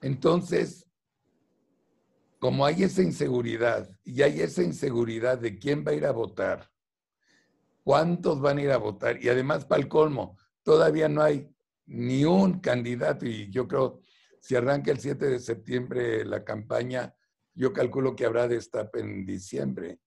[0.00, 0.88] Entonces,
[2.38, 6.70] como hay esa inseguridad y hay esa inseguridad de quién va a ir a votar,
[7.84, 12.24] cuántos van a ir a votar y además para el colmo, todavía no hay ni
[12.24, 14.00] un candidato y yo creo,
[14.40, 17.14] si arranca el 7 de septiembre la campaña,
[17.52, 20.00] yo calculo que habrá destape en diciembre,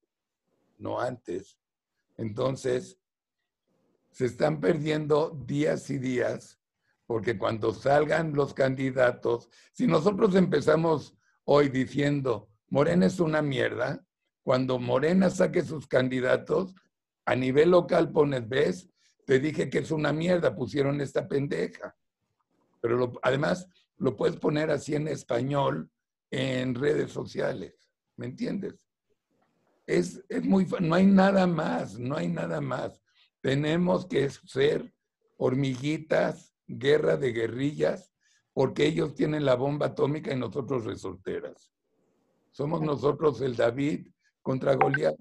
[0.79, 1.59] no antes.
[2.17, 2.97] Entonces,
[4.09, 6.59] se están perdiendo días y días,
[7.05, 14.03] porque cuando salgan los candidatos, si nosotros empezamos hoy diciendo, Morena es una mierda,
[14.43, 16.75] cuando Morena saque sus candidatos,
[17.25, 18.89] a nivel local pones, ves,
[19.25, 21.95] te dije que es una mierda, pusieron esta pendeja.
[22.81, 25.89] Pero además lo puedes poner así en español
[26.31, 27.73] en redes sociales,
[28.17, 28.75] ¿me entiendes?
[29.87, 33.01] Es, es muy, no hay nada más, no hay nada más.
[33.41, 34.93] Tenemos que ser
[35.37, 38.13] hormiguitas, guerra de guerrillas,
[38.53, 41.71] porque ellos tienen la bomba atómica y nosotros resorteras.
[42.51, 44.07] Somos nosotros el David
[44.41, 45.17] contra Goliat.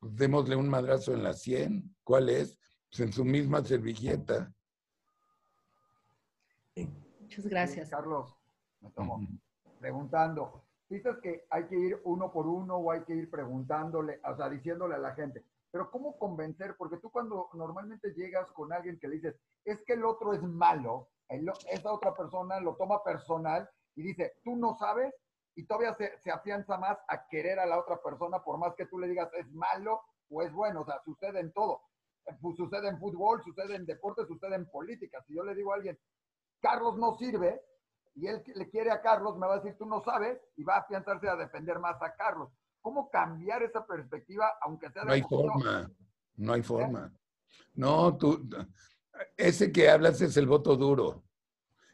[0.00, 1.94] Démosle un madrazo en la sien.
[2.02, 2.58] ¿Cuál es?
[2.90, 4.52] Pues, en su misma servilleta.
[7.20, 7.90] Muchas gracias.
[7.90, 8.34] Carlos,
[8.80, 9.20] me tomo
[9.78, 10.64] preguntando.
[10.88, 14.48] Dices que hay que ir uno por uno o hay que ir preguntándole, o sea,
[14.48, 15.44] diciéndole a la gente.
[15.70, 16.74] Pero ¿cómo convencer?
[16.76, 20.42] Porque tú cuando normalmente llegas con alguien que le dices, es que el otro es
[20.42, 25.14] malo, esa otra persona lo toma personal y dice, tú no sabes,
[25.54, 28.98] y todavía se, afianza más a querer a la otra persona, por más que tú
[28.98, 31.82] le digas es malo o es bueno, o sea, sucede en todo.
[32.40, 35.22] Pues, sucede en fútbol, sucede en deporte, sucede en política.
[35.26, 35.98] Si yo le digo a alguien,
[36.60, 37.60] Carlos no sirve,
[38.14, 40.76] y él le quiere a Carlos, me va a decir, tú no sabes, y va
[40.76, 42.50] a afianzarse a defender más a Carlos.
[42.80, 45.08] ¿Cómo cambiar esa perspectiva, aunque sea de...
[45.08, 45.90] No hay forma,
[46.36, 47.14] no hay forma.
[47.74, 48.48] No, tú,
[49.36, 51.24] ese que hablas es el voto duro.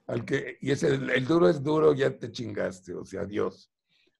[0.07, 3.72] Al que, y ese, el duro es duro, ya te chingaste, o sea, Dios.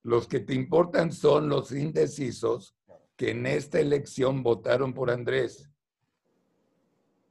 [0.03, 2.75] Los que te importan son los indecisos
[3.15, 5.69] que en esta elección votaron por Andrés.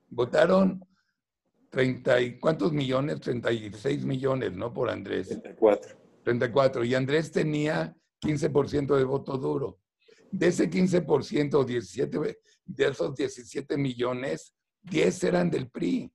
[0.09, 0.85] Votaron
[1.71, 4.73] 30 y cuántos millones, 36 millones, ¿no?
[4.73, 5.29] Por Andrés.
[5.29, 5.97] 34.
[6.25, 6.85] 34.
[6.85, 7.95] Y Andrés tenía
[8.27, 9.79] 15% de voto duro.
[10.31, 16.13] De ese 15%, 17, de esos 17 millones, 10 eran del PRI.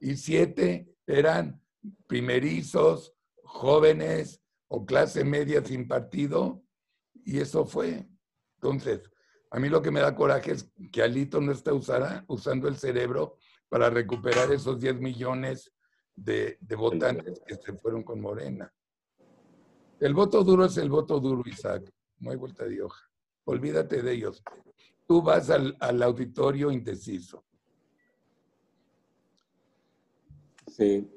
[0.00, 1.60] Y 7 eran
[2.06, 6.62] primerizos, jóvenes o clase media sin partido.
[7.24, 8.08] Y eso fue.
[8.56, 9.00] Entonces,
[9.50, 13.36] a mí lo que me da coraje es que Alito no está usando el cerebro
[13.68, 15.72] para recuperar esos 10 millones
[16.14, 18.72] de, votantes que se fueron con Morena.
[20.02, 21.88] El voto duro es el voto duro, Isaac.
[22.18, 23.08] No hay vuelta de hoja.
[23.44, 24.42] Olvídate de ellos.
[25.06, 27.44] Tú vas al, auditorio indeciso.
[30.66, 31.08] Sí.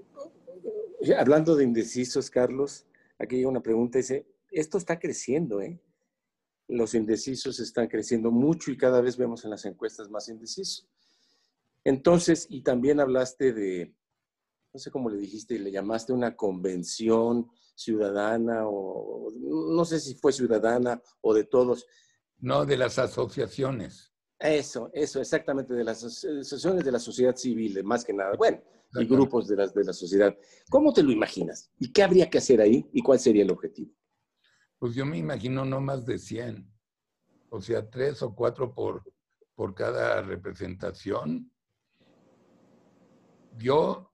[1.18, 2.86] Hablando de indecisos, Carlos,
[3.18, 3.98] aquí hay una pregunta.
[3.98, 5.82] Dice, esto está creciendo, ¿eh?
[6.68, 10.88] los indecisos están creciendo mucho y cada vez vemos en las encuestas más indecisos.
[11.84, 13.96] Entonces, y también hablaste de,
[14.74, 20.32] no sé cómo le dijiste, le llamaste una convención ciudadana o no sé si fue
[20.32, 21.86] ciudadana o de todos.
[22.40, 24.12] No, de las asociaciones.
[24.40, 28.36] Eso, eso, exactamente, de las asociaciones de la sociedad civil, más que nada.
[28.36, 28.62] Bueno,
[28.94, 30.36] y grupos de, las, de la sociedad.
[30.70, 31.72] ¿Cómo te lo imaginas?
[31.80, 32.88] ¿Y qué habría que hacer ahí?
[32.94, 33.92] ¿Y cuál sería el objetivo?
[34.80, 36.72] Pues yo me imagino no más de 100.
[37.50, 39.04] O sea, tres o cuatro por,
[39.56, 41.52] por cada representación.
[43.58, 44.12] Yo,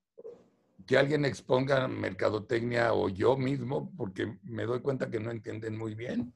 [0.86, 5.96] que alguien exponga mercadotecnia o yo mismo, porque me doy cuenta que no entienden muy
[5.96, 6.34] bien,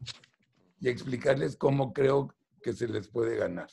[0.80, 3.70] y explicarles cómo creo que se les puede ganar.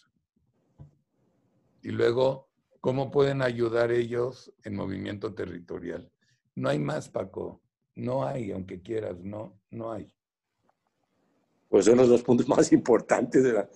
[1.82, 2.48] Y luego,
[2.80, 6.10] cómo pueden ayudar ellos en movimiento territorial.
[6.54, 7.60] No hay más, Paco.
[7.94, 10.14] No hay, aunque quieras, no, no hay.
[11.68, 13.68] Pues son los dos puntos más importantes de la...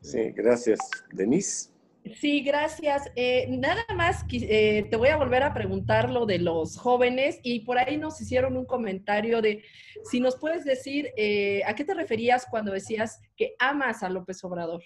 [0.00, 0.78] Sí, gracias.
[1.12, 1.70] Denise.
[2.16, 3.10] Sí, gracias.
[3.14, 7.60] Eh, nada más eh, te voy a volver a preguntar lo de los jóvenes y
[7.60, 9.64] por ahí nos hicieron un comentario de
[10.04, 14.42] si nos puedes decir eh, a qué te referías cuando decías que amas a López
[14.42, 14.82] Obrador.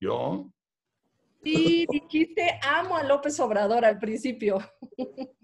[0.00, 0.48] ¿Yo?
[1.44, 4.58] Sí, dijiste amo a López Obrador al principio.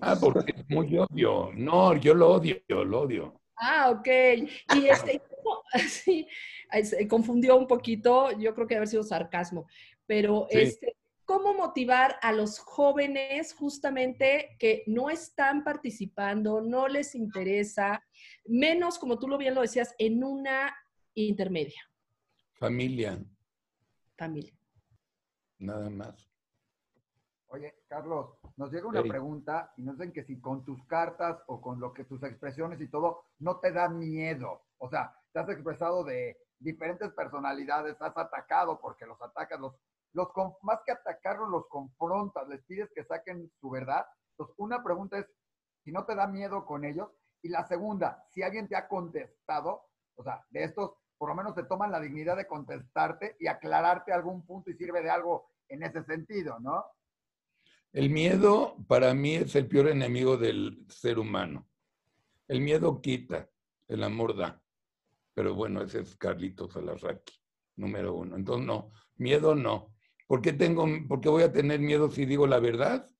[0.00, 1.52] Ah, porque es muy odio.
[1.54, 3.40] No, yo lo odio, lo odio.
[3.56, 4.08] Ah, ok.
[4.74, 5.22] Y este,
[5.88, 6.26] sí,
[7.08, 9.66] confundió un poquito, yo creo que debe haber sido sarcasmo,
[10.06, 18.04] pero este, ¿cómo motivar a los jóvenes justamente que no están participando, no les interesa,
[18.44, 20.74] menos, como tú lo bien lo decías, en una
[21.14, 21.80] intermedia?
[22.54, 23.22] Familia.
[24.16, 24.52] Familia.
[25.58, 26.32] Nada más.
[27.46, 31.60] Oye, Carlos, nos llega una pregunta y nos dicen que si con tus cartas o
[31.60, 34.62] con lo que tus expresiones y todo no te da miedo.
[34.78, 39.74] O sea, te has expresado de diferentes personalidades, has atacado porque los atacas, los,
[40.12, 40.28] los
[40.62, 44.04] más que atacarlos, los confrontas, les pides que saquen su verdad.
[44.32, 45.26] Entonces, una pregunta es
[45.84, 47.08] si no te da miedo con ellos.
[47.42, 49.82] Y la segunda, si alguien te ha contestado,
[50.14, 54.12] o sea, de estos, por lo menos te toman la dignidad de contestarte y aclararte
[54.12, 56.84] algún punto y sirve de algo en ese sentido, ¿no?
[57.92, 61.68] El miedo para mí es el peor enemigo del ser humano.
[62.48, 63.50] El miedo quita,
[63.88, 64.61] el amor da.
[65.34, 67.34] Pero bueno, ese es Carlitos Alarraqui,
[67.76, 68.36] número uno.
[68.36, 69.94] Entonces, no, miedo no.
[70.26, 73.10] ¿Por qué, tengo, ¿Por qué voy a tener miedo si digo la verdad?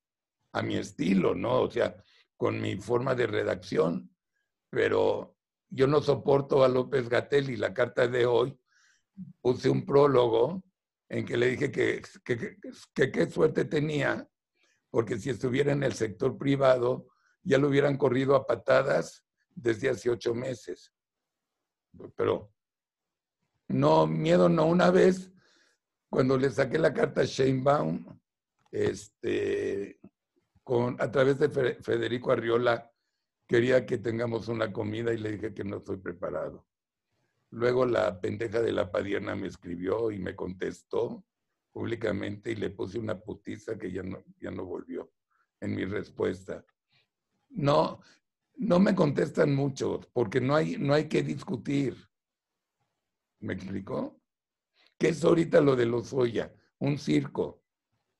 [0.53, 1.63] A mi estilo, ¿no?
[1.63, 1.97] O sea,
[2.37, 4.15] con mi forma de redacción.
[4.71, 5.37] Pero
[5.71, 8.59] yo no soporto a López Gatel y la carta de hoy
[9.41, 10.63] puse un prólogo
[11.09, 12.03] en que le dije que
[12.95, 14.27] qué suerte tenía,
[14.91, 17.09] porque si estuviera en el sector privado,
[17.43, 20.92] ya lo hubieran corrido a patadas desde hace ocho meses
[22.17, 22.53] pero
[23.69, 24.67] no, miedo no.
[24.67, 25.33] Una vez,
[26.09, 28.05] cuando le saqué la carta a Sheinbaum,
[28.71, 29.99] este,
[30.63, 31.49] con, a través de
[31.81, 32.91] Federico Arriola,
[33.47, 36.67] quería que tengamos una comida y le dije que no estoy preparado.
[37.51, 41.25] Luego la pendeja de la padierna me escribió y me contestó
[41.71, 45.11] públicamente y le puse una putiza que ya no, ya no volvió
[45.61, 46.65] en mi respuesta.
[47.51, 48.01] No,
[48.57, 51.97] no me contestan mucho porque no hay, no hay que discutir.
[53.41, 54.21] ¿Me explicó?
[54.99, 56.55] ¿Qué es ahorita lo de los Oya?
[56.79, 57.63] Un circo.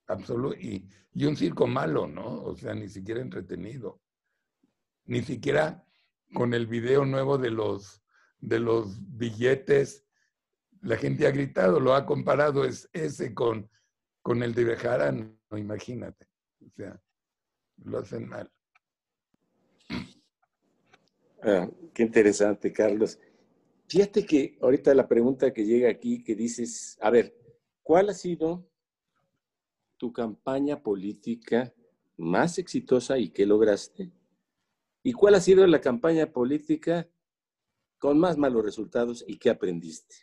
[0.07, 0.57] Absoluto.
[0.59, 2.43] Y, y un circo malo, ¿no?
[2.43, 4.01] O sea, ni siquiera entretenido.
[5.05, 5.85] Ni siquiera
[6.35, 8.03] con el video nuevo de los,
[8.41, 10.07] de los billetes.
[10.81, 13.71] La gente ha gritado, lo ha comparado es ese con,
[14.23, 16.27] con el de Bejarano, imagínate.
[16.67, 17.01] O sea,
[17.85, 18.51] lo hacen mal.
[21.43, 23.19] Ah, qué interesante, Carlos.
[23.89, 27.37] Fíjate que ahorita la pregunta que llega aquí, que dices, a ver,
[27.83, 28.67] ¿cuál ha sido
[29.97, 31.75] tu campaña política
[32.17, 34.13] más exitosa y qué lograste?
[35.03, 37.09] ¿Y cuál ha sido la campaña política
[37.99, 40.15] con más malos resultados y qué aprendiste?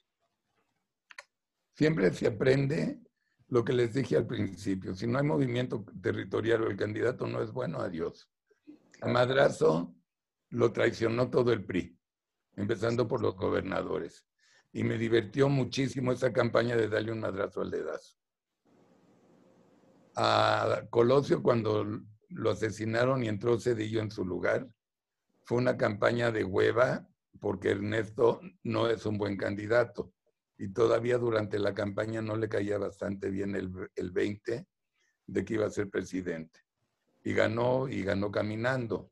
[1.74, 3.02] Siempre se aprende
[3.50, 4.96] lo que les dije al principio.
[4.96, 8.30] Si no hay movimiento territorial o el candidato no es bueno, adiós.
[9.02, 9.99] A madrazo
[10.50, 11.98] lo traicionó todo el PRI,
[12.56, 14.26] empezando por los gobernadores.
[14.72, 18.16] Y me divirtió muchísimo esa campaña de darle un madrazo al dedazo.
[20.16, 21.86] A Colosio, cuando
[22.30, 24.70] lo asesinaron y entró Cedillo en su lugar,
[25.44, 27.08] fue una campaña de hueva
[27.40, 30.14] porque Ernesto no es un buen candidato.
[30.58, 34.68] Y todavía durante la campaña no le caía bastante bien el, el 20
[35.26, 36.60] de que iba a ser presidente.
[37.24, 39.10] Y ganó, y ganó caminando.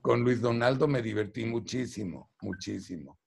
[0.00, 3.18] Con Luis Donaldo me divertí muchísimo, muchísimo.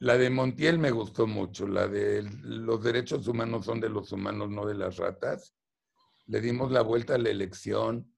[0.00, 4.50] La de Montiel me gustó mucho, la de los derechos humanos son de los humanos,
[4.50, 5.54] no de las ratas.
[6.26, 8.12] Le dimos la vuelta a la elección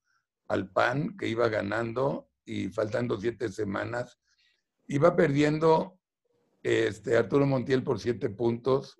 [0.47, 4.19] al PAN, que iba ganando y faltando siete semanas.
[4.87, 5.99] Iba perdiendo
[6.63, 8.99] este, Arturo Montiel por siete puntos.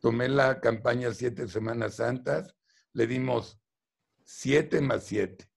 [0.00, 2.54] Tomé la campaña siete semanas santas.
[2.92, 3.60] Le dimos
[4.24, 5.48] siete más siete.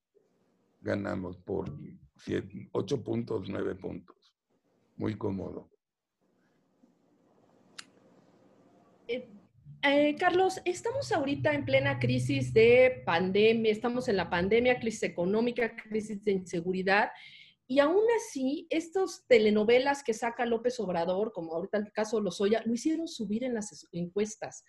[0.82, 1.72] Ganamos por
[2.72, 4.36] ocho puntos, nueve puntos.
[4.98, 5.70] Muy cómodo.
[9.08, 9.28] Eh,
[9.84, 15.76] eh, Carlos, estamos ahorita en plena crisis de pandemia, estamos en la pandemia, crisis económica,
[15.76, 17.10] crisis de inseguridad,
[17.72, 22.62] y aún así, estas telenovelas que saca López Obrador, como ahorita el caso de Lozoya,
[22.66, 24.66] lo hicieron subir en las encuestas.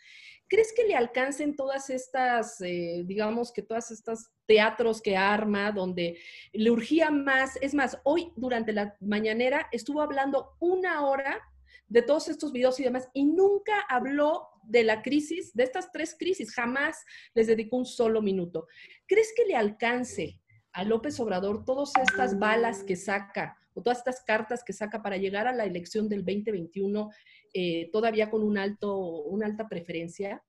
[0.48, 6.16] ¿Crees que le alcancen todas estas, eh, digamos que todas estas teatros que arma, donde
[6.53, 7.59] le urgía más?
[7.61, 11.40] Es más, hoy durante la mañanera estuvo hablando una hora
[11.88, 16.14] de todos estos videos y demás, y nunca habló de la crisis, de estas tres
[16.16, 18.68] crisis, jamás les dedicó un solo minuto.
[19.09, 20.40] ¿Crees que le alcance
[20.72, 25.16] a López Obrador todas estas balas que saca o todas estas cartas que saca para
[25.16, 27.10] llegar a la elección del 2021
[27.54, 30.42] eh, todavía con un alto, una alta preferencia?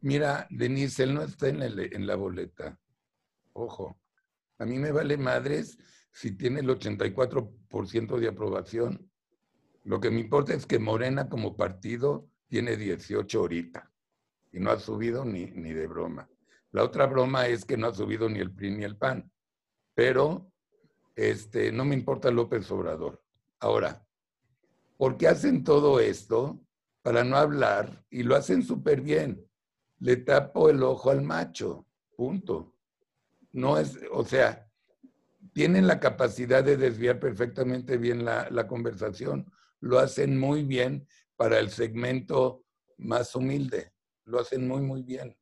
[0.00, 2.78] Mira, Denise, él no está en, la boleta.
[3.52, 3.98] Ojo,
[4.58, 5.78] a mí me vale madres
[6.12, 9.10] si tiene el 84% de aprobación.
[9.84, 13.90] Lo que me importa es que Morena como partido tiene 18 ahorita
[14.52, 16.28] y no ha subido ni, ni de broma.
[16.72, 19.30] La otra broma es que no ha subido ni el PRI ni el PAN,
[19.96, 20.52] pero
[21.16, 23.24] este, no me importa López Obrador.
[23.60, 24.06] Ahora,
[24.98, 26.60] ¿por qué hacen todo esto?
[27.00, 29.42] Para no hablar y lo hacen súper bien.
[29.98, 32.74] Le tapo el ojo al macho, punto.
[33.52, 34.70] No es, o sea,
[35.54, 41.58] tienen la capacidad de desviar perfectamente bien la, la conversación, lo hacen muy bien, para
[41.58, 42.64] el segmento
[42.98, 43.92] más humilde.
[44.24, 45.34] Lo hacen muy, muy bien.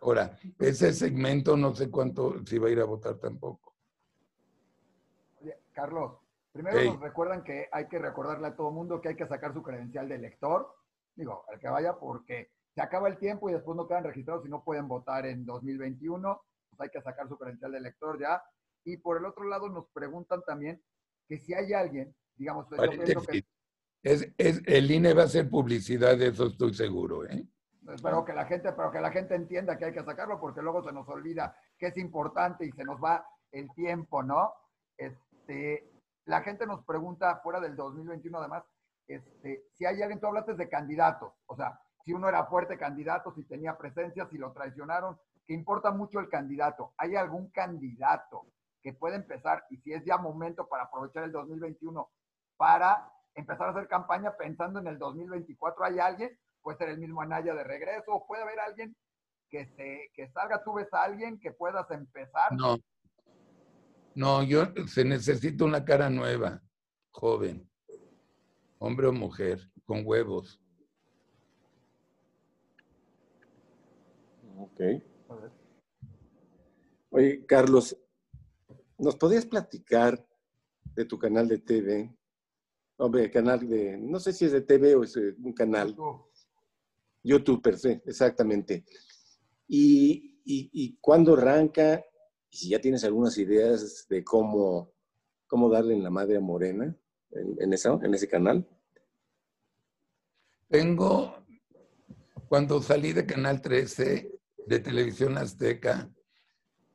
[0.00, 3.61] Ahora, ese segmento no sé cuánto si va a ir a votar tampoco.
[5.72, 6.18] Carlos,
[6.52, 9.62] primero nos recuerdan que hay que recordarle a todo mundo que hay que sacar su
[9.62, 10.74] credencial de elector.
[11.14, 14.48] Digo, al que vaya, porque se acaba el tiempo y después no quedan registrados y
[14.48, 16.42] no pueden votar en 2021.
[16.70, 18.42] Pues hay que sacar su credencial de elector ya.
[18.84, 20.82] Y por el otro lado nos preguntan también
[21.28, 23.44] que si hay alguien, digamos, que,
[24.02, 24.32] es,
[24.66, 27.24] el INE va a hacer publicidad, de eso estoy seguro.
[27.24, 27.46] ¿eh?
[27.94, 30.82] Espero que la gente, pero que la gente entienda que hay que sacarlo, porque luego
[30.82, 34.52] se nos olvida que es importante y se nos va el tiempo, ¿no?
[34.96, 35.31] Este,
[36.26, 38.64] la gente nos pregunta fuera del 2021 además,
[39.06, 43.32] este, si hay alguien, tú hablaste de candidatos, o sea, si uno era fuerte candidato,
[43.34, 46.92] si tenía presencia, si lo traicionaron, que importa mucho el candidato.
[46.96, 48.46] ¿Hay algún candidato
[48.82, 52.10] que puede empezar y si es ya momento para aprovechar el 2021
[52.56, 55.84] para empezar a hacer campaña pensando en el 2024.
[55.84, 56.38] ¿Hay alguien?
[56.60, 58.96] Puede ser el mismo Anaya de regreso, puede haber alguien
[59.48, 62.52] que, se, que salga, tú ves a alguien que puedas empezar.
[62.52, 62.76] No,
[64.14, 66.62] no, yo se necesita una cara nueva,
[67.10, 67.68] joven,
[68.78, 70.60] hombre o mujer, con huevos.
[74.58, 74.80] Ok.
[77.10, 77.96] Oye, Carlos,
[78.98, 80.26] ¿nos podías platicar
[80.94, 82.16] de tu canal de TV
[83.04, 85.96] Hombre, canal de, no sé si es de TV o es eh, un canal.
[87.24, 88.84] YouTube, per se, exactamente.
[89.66, 92.04] Y, y, y cuándo arranca,
[92.52, 94.92] y si ya tienes algunas ideas de cómo,
[95.46, 96.94] cómo darle en la madre Morena
[97.30, 98.68] en, en, en ese canal.
[100.68, 101.34] Tengo,
[102.48, 106.12] cuando salí de Canal 13 de Televisión Azteca,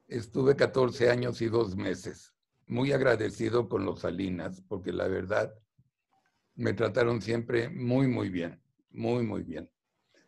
[0.08, 2.36] estuve 14 años y dos meses.
[2.68, 5.52] Muy agradecido con los Salinas, porque la verdad
[6.54, 9.68] me trataron siempre muy, muy bien, muy, muy bien.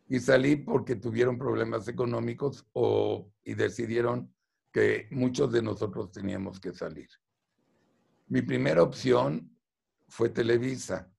[0.08, 4.34] Y salí porque tuvieron problemas económicos o, y decidieron
[4.72, 7.10] que muchos de nosotros teníamos que salir.
[8.28, 9.56] Mi primera opción
[10.08, 11.12] fue Televisa,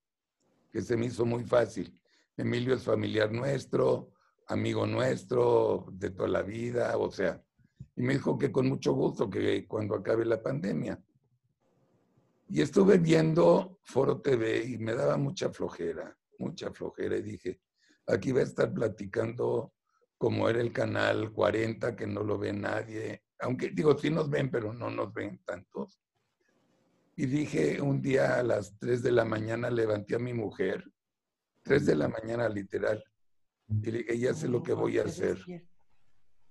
[0.70, 2.00] que se me hizo muy fácil.
[2.36, 4.12] Emilio es familiar nuestro,
[4.46, 7.42] amigo nuestro de toda la vida, o sea,
[7.96, 11.02] y me dijo que con mucho gusto, que cuando acabe la pandemia.
[12.48, 17.16] Y estuve viendo Foro TV y me daba mucha flojera, mucha flojera.
[17.16, 17.60] Y dije,
[18.06, 19.72] aquí va a estar platicando
[20.18, 23.22] como era el canal 40, que no lo ve nadie.
[23.40, 26.00] Aunque digo, sí nos ven, pero no nos ven tantos.
[27.16, 30.84] Y dije un día a las 3 de la mañana, levanté a mi mujer,
[31.62, 33.02] 3 de la mañana literal,
[33.68, 35.38] y le dije, ya sé lo que voy a hacer.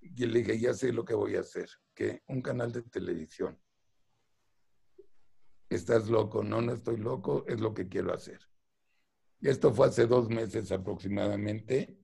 [0.02, 3.60] Y le dije, ya sé lo que voy a hacer, que un canal de televisión
[5.70, 8.40] estás loco, no, no estoy loco, es lo que quiero hacer.
[9.42, 11.99] Esto fue hace dos meses aproximadamente.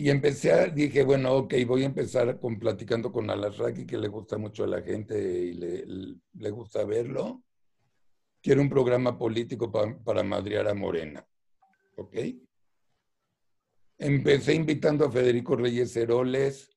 [0.00, 4.06] Y empecé a, dije, bueno, ok, voy a empezar con platicando con Alasraki, que le
[4.06, 5.84] gusta mucho a la gente y le,
[6.34, 7.42] le gusta verlo.
[8.40, 11.26] Quiero un programa político para, madrear a Morena.
[11.96, 12.14] ¿Ok?
[13.98, 16.70] Empecé invitando a Federico Reyes Heroles.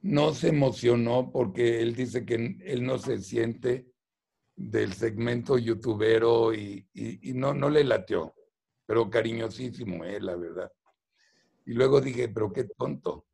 [0.00, 3.92] No se emocionó porque él dice que él no se siente
[4.54, 8.34] del segmento youtubero y, y, no, no le latió,
[8.86, 10.72] pero cariñosísimo, eh, la verdad.
[11.66, 13.26] Y luego dije, pero qué tonto.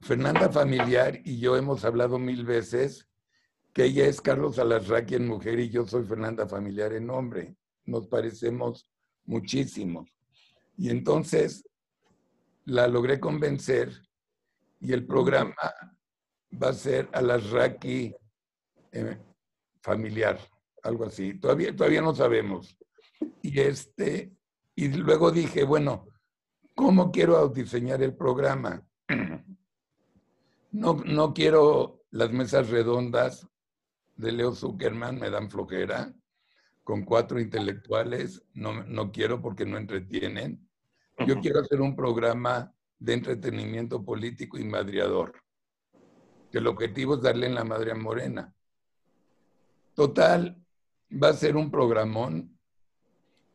[0.00, 3.08] Fernanda Familiar y yo hemos hablado mil veces
[3.74, 7.56] que ella es Carlos Alasraqui en mujer y yo soy Fernanda Familiar en hombre.
[7.84, 8.88] Nos parecemos
[9.24, 10.06] muchísimo.
[10.76, 11.68] Y entonces
[12.64, 13.90] la logré convencer
[14.80, 15.54] y el programa
[16.62, 18.14] va a ser Alasraqui
[18.92, 19.18] eh,
[19.82, 20.38] familiar,
[20.82, 21.34] algo así.
[21.34, 22.76] Todavía, todavía no sabemos.
[23.42, 24.32] Y, este,
[24.74, 26.09] y luego dije, bueno,
[26.80, 28.82] ¿Cómo quiero diseñar el programa?
[30.72, 33.46] No, no quiero las mesas redondas
[34.16, 36.14] de Leo Zuckerman, me dan flojera,
[36.82, 40.66] con cuatro intelectuales, no, no quiero porque no entretienen.
[41.26, 45.34] Yo quiero hacer un programa de entretenimiento político y madriador,
[46.50, 48.54] que el objetivo es darle en la madre a Morena.
[49.94, 50.56] Total,
[51.12, 52.58] va a ser un programón,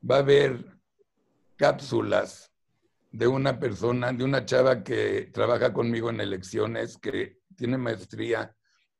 [0.07, 0.77] va a haber
[1.55, 2.51] cápsulas
[3.15, 8.53] de una persona, de una chava que trabaja conmigo en elecciones, que tiene maestría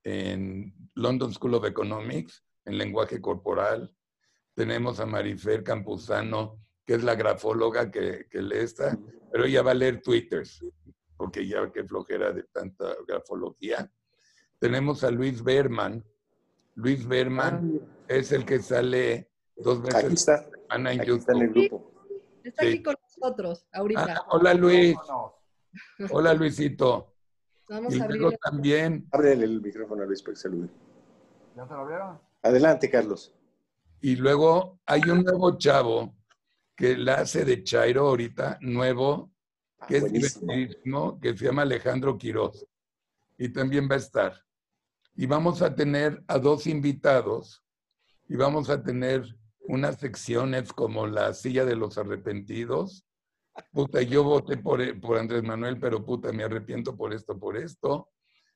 [0.03, 3.93] en London School of Economics, en lenguaje corporal.
[4.53, 8.97] Tenemos a Marifer Campuzano, que es la grafóloga que, que lee esta,
[9.33, 10.63] pero ella va a leer twitters,
[11.17, 13.91] porque ya que flojera de tanta grafología.
[14.59, 16.05] Tenemos a Luis Berman.
[16.75, 21.41] Luis Berman ah, es el que sale dos veces aquí está, en aquí Está en
[21.41, 21.91] el grupo.
[22.45, 24.15] Está aquí con nosotros ahorita.
[24.17, 24.95] Ah, hola Luis.
[26.11, 27.13] Hola Luisito.
[27.69, 28.37] Vamos y a abrir.
[28.43, 30.69] también, Ábrele el micrófono a Luis para que salude.
[31.55, 32.19] ¿Ya se lo vieron?
[32.43, 33.33] Adelante, Carlos.
[34.01, 36.15] y luego hay un nuevo chavo
[36.75, 39.31] que la hace de Chairo ahorita, nuevo,
[39.79, 42.65] Ah, que es divertidísimo, que se llama Alejandro Quiroz.
[43.37, 44.41] Y también va a estar.
[45.15, 47.61] Y vamos a tener a dos invitados
[48.29, 49.23] y vamos a tener
[49.67, 53.04] unas secciones como la silla de los arrepentidos.
[53.71, 58.09] Puta, yo voté por, por Andrés Manuel, pero puta, me arrepiento por esto, por esto.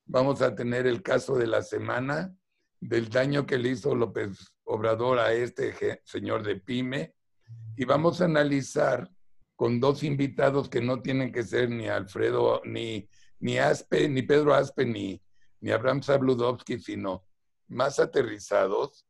[0.06, 2.34] Vamos a tener el caso de la semana
[2.82, 7.16] del daño que le hizo López Obrador a este señor de Pyme.
[7.76, 9.10] Y vamos a analizar
[9.56, 14.54] con dos invitados que no tienen que ser ni Alfredo, ni, ni Aspe, ni Pedro
[14.54, 15.22] Aspe, ni,
[15.60, 17.26] ni Abraham Sabludowski, sino
[17.68, 19.06] más aterrizados.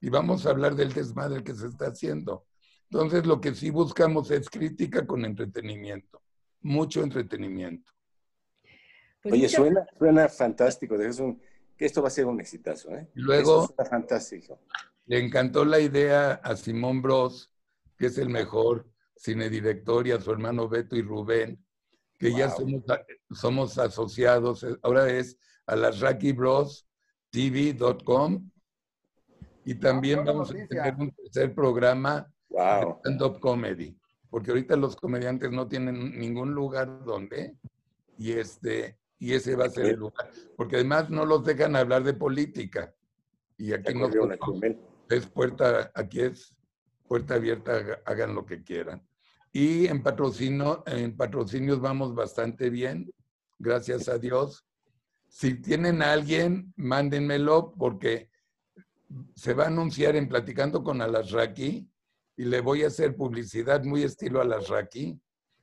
[0.00, 2.46] Y vamos a hablar del desmadre que se está haciendo.
[2.90, 6.22] Entonces, lo que sí buscamos es crítica con entretenimiento.
[6.62, 7.92] Mucho entretenimiento.
[9.22, 10.96] Pues Oye, muchas- suena, suena fantástico.
[10.96, 11.40] Es un,
[11.76, 13.08] que esto va a ser un exitazo, ¿eh?
[13.14, 14.60] Y luego- suena fantástico.
[15.06, 17.52] Le encantó la idea a Simón Bros,
[17.96, 21.64] que es el mejor cinedirector, y a su hermano Beto y Rubén,
[22.18, 22.82] que ya somos,
[23.30, 24.66] somos asociados.
[24.82, 26.86] Ahora es a las Raki Bros
[27.30, 28.50] TV.com.
[29.64, 32.98] Y también buena vamos a tener un tercer programa Wow.
[32.98, 33.96] stand-up comedy,
[34.28, 37.56] porque ahorita los comediantes no tienen ningún lugar donde,
[38.18, 42.02] y este, y ese va a ser el lugar, porque además no los dejan hablar
[42.02, 42.92] de política.
[43.56, 44.78] Y aquí Chumel.
[45.08, 46.56] es puerta, aquí es
[47.06, 49.06] puerta abierta, haga- hagan lo que quieran.
[49.52, 53.12] Y en patrocinio, en patrocinios vamos bastante bien,
[53.58, 54.64] gracias a Dios.
[55.28, 58.30] Si tienen a alguien, mándenmelo porque
[59.34, 61.88] se va a anunciar en Platicando con Alasraki
[62.40, 65.20] y le voy a hacer publicidad muy estilo Alasraki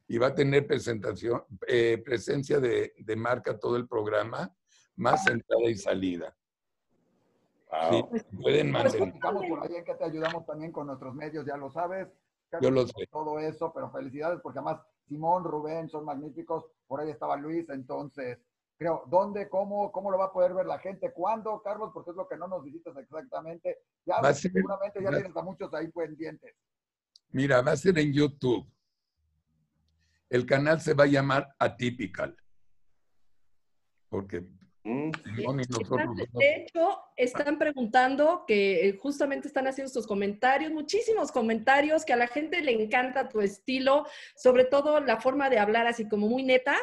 [0.09, 4.55] y va a tener presentación, eh, presencia de, de marca todo el programa,
[4.95, 6.37] más entrada y salida.
[7.89, 8.09] Sí, Wow.
[8.43, 8.95] pueden Pues mandar.
[8.95, 12.09] platicamos por ahí en que te ayudamos también con nuestros medios, ya lo sabes.
[12.61, 13.07] Yo lo sé.
[13.11, 16.63] Todo eso, pero felicidades porque además Simón, Rubén son magníficos.
[16.87, 18.37] Por ahí estaba Luis, entonces
[18.77, 21.11] creo, ¿dónde, cómo, cómo lo va a poder ver la gente?
[21.11, 21.91] ¿Cuándo, Carlos?
[21.93, 23.77] Porque es lo que no nos visitas exactamente.
[24.05, 26.55] Ya Va a ser- seguramente ya va- tienes a muchos ahí pendientes.
[27.31, 28.65] Mira, va a ser en YouTube.
[30.29, 32.35] El canal se va a llamar Atypical.
[34.09, 34.45] Porque
[34.87, 35.11] Mm,
[36.37, 42.15] de hecho, están preguntando que eh, justamente están haciendo estos comentarios, muchísimos comentarios, que a
[42.15, 44.05] la gente le encanta tu estilo,
[44.37, 46.77] sobre todo la forma de hablar así como muy neta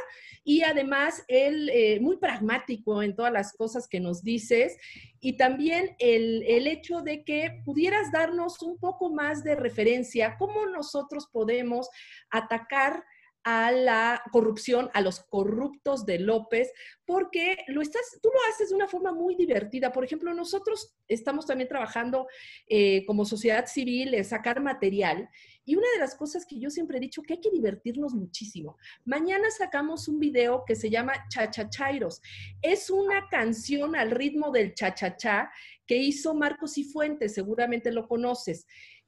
[0.44, 4.76] y además él eh, muy pragmático en todas las cosas que nos dices
[5.20, 10.66] y también el, el hecho de que pudieras darnos un poco más de referencia, cómo
[10.66, 11.88] nosotros podemos
[12.28, 13.02] atacar
[13.44, 16.72] a la corrupción, a los corruptos de López,
[17.04, 19.92] porque lo estás, tú lo haces de una forma muy divertida.
[19.92, 22.26] Por ejemplo, nosotros estamos también trabajando
[22.66, 25.28] eh, como sociedad civil en sacar material
[25.66, 28.76] y una de las cosas que yo siempre he dicho que hay que divertirnos muchísimo.
[29.04, 32.20] Mañana sacamos un video que se llama Chachachairos.
[32.60, 35.50] Es una canción al ritmo del chachachá
[35.86, 38.66] que hizo Marcos y Fuentes, seguramente lo conoces.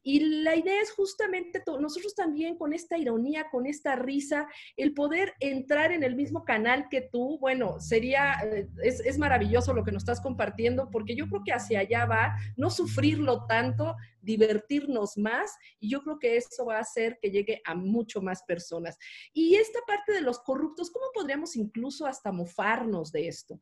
[0.09, 4.46] Y la idea es justamente nosotros también con esta ironía, con esta risa,
[4.76, 9.82] el poder entrar en el mismo canal que tú, bueno, sería, eh, es, maravilloso lo
[9.82, 15.18] que nos estás compartiendo, porque yo creo que hacia allá va, no sufrirlo tanto, divertirnos
[15.18, 18.96] más, y yo creo que eso va a hacer que llegue a mucho más personas.
[19.32, 23.61] Y esta parte de los corruptos, ¿cómo podríamos incluso hasta mofarnos de esto?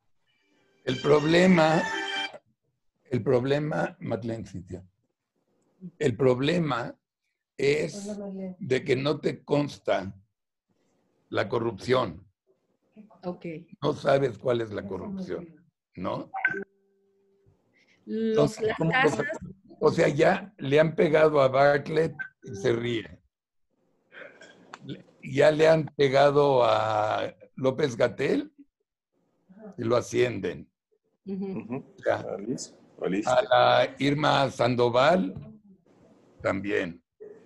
[0.83, 1.81] El problema,
[3.09, 4.45] el problema, Madeleine
[5.99, 6.95] el problema
[7.57, 8.17] es
[8.59, 10.13] de que no te consta
[11.29, 12.25] la corrupción.
[13.23, 13.67] Okay.
[13.81, 15.47] No sabes cuál es la corrupción,
[15.95, 16.31] ¿no?
[18.05, 18.57] Los,
[19.79, 23.19] o sea, ya le han pegado a Bartlett y se ríe.
[25.23, 28.53] Ya le han pegado a López Gatel
[29.77, 30.69] y lo ascienden.
[33.25, 35.54] a la Irma Sandoval
[36.45, 37.03] también,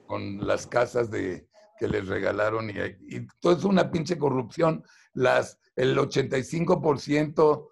[0.08, 1.48] con las casas de,
[1.80, 2.70] que les regalaron.
[2.70, 2.74] Y,
[3.08, 4.84] y todo es una pinche corrupción.
[5.14, 7.70] Las, el 85%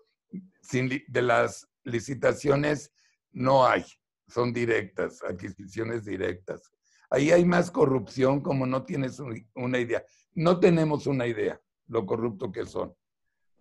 [1.08, 2.94] de las licitaciones
[3.34, 3.84] no hay,
[4.30, 6.72] son directas, adquisiciones directas.
[7.10, 9.20] Ahí hay más corrupción como no tienes
[9.54, 10.06] una idea.
[10.34, 12.96] No tenemos una idea lo corrupto que son.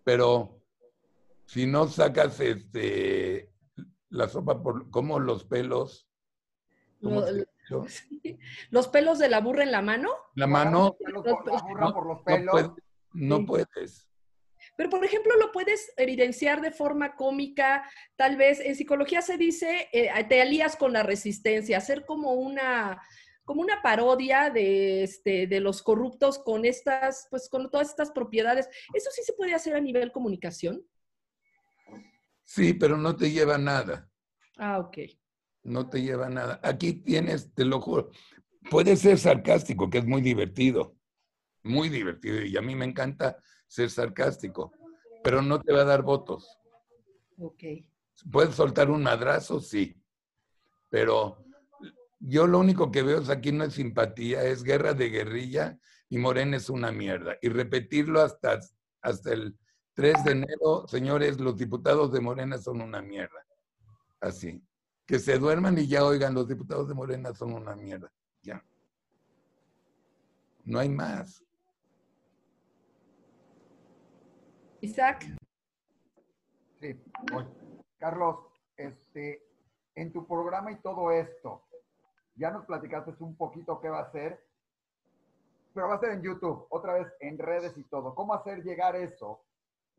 [0.05, 0.61] Pero
[1.45, 3.51] si no sacas este,
[4.09, 6.07] la sopa por, como los pelos,
[8.69, 10.09] ¿Los pelos de la burra en la mano?
[10.35, 10.97] La mano.
[13.13, 14.07] No, puedes.
[14.75, 19.89] Pero, por ejemplo, lo puedes evidenciar de forma cómica, tal vez en psicología se dice,
[19.91, 23.01] eh, te alías con la resistencia, hacer como una,
[23.43, 28.67] como una parodia de, este, de los corruptos con estas, pues con todas estas propiedades.
[28.93, 30.85] ¿Eso sí se puede hacer a nivel comunicación?
[32.43, 34.09] Sí, pero no te lleva a nada.
[34.57, 34.97] Ah, ok
[35.67, 36.59] no te lleva a nada.
[36.63, 38.09] Aquí tienes, te lo juro,
[38.71, 40.95] puede ser sarcástico, que es muy divertido,
[41.63, 43.37] muy divertido, y a mí me encanta
[43.67, 44.71] ser sarcástico,
[45.23, 46.57] pero no te va a dar votos.
[47.37, 47.63] Ok.
[48.31, 50.01] Puedes soltar un madrazo, sí,
[50.89, 51.45] pero
[52.19, 55.77] yo lo único que veo aquí no es simpatía, es guerra de guerrilla
[56.09, 57.37] y Morena es una mierda.
[57.41, 58.59] Y repetirlo hasta,
[59.01, 59.55] hasta el
[59.93, 63.45] 3 de enero, señores, los diputados de Morena son una mierda.
[64.19, 64.63] Así
[65.07, 68.11] que se duerman y ya oigan, los diputados de Morena son una mierda.
[68.43, 68.61] Ya.
[70.65, 71.43] No hay más.
[74.81, 75.25] Isaac.
[76.81, 77.01] Sí,
[77.97, 78.35] Carlos,
[78.75, 79.43] este,
[79.95, 81.63] en tu programa y todo esto,
[82.35, 84.45] ya nos platicaste un poquito qué va a ser,
[85.73, 88.13] pero va a ser en YouTube, otra vez en redes y todo.
[88.13, 89.41] ¿Cómo hacer llegar eso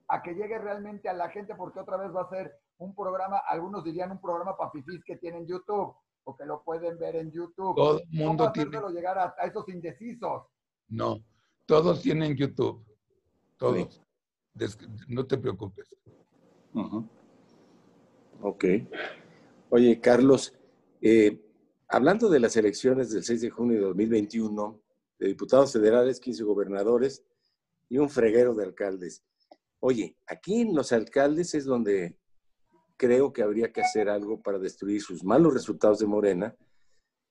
[0.07, 1.55] a que llegue realmente a la gente?
[1.55, 5.17] Porque otra vez va a ser un programa, algunos dirían un programa para fifís que
[5.17, 7.75] tienen YouTube o que lo pueden ver en YouTube.
[7.75, 8.93] Todo el mundo ¿Cómo tiene.
[8.93, 10.43] llegar a, esos indecisos?
[10.89, 11.23] No,
[11.67, 12.85] todos tienen YouTube.
[13.57, 14.03] Todos.
[15.09, 15.95] No te preocupes.
[18.43, 18.65] Ok.
[19.71, 20.55] Oye, Carlos,
[21.01, 21.41] eh,
[21.89, 24.81] hablando de las elecciones del 6 de junio de 2021,
[25.19, 27.25] de diputados federales, 15 gobernadores
[27.89, 29.25] y un freguero de alcaldes.
[29.81, 32.17] Oye, aquí en los alcaldes es donde
[32.99, 36.55] creo que habría que hacer algo para destruir sus malos resultados de Morena.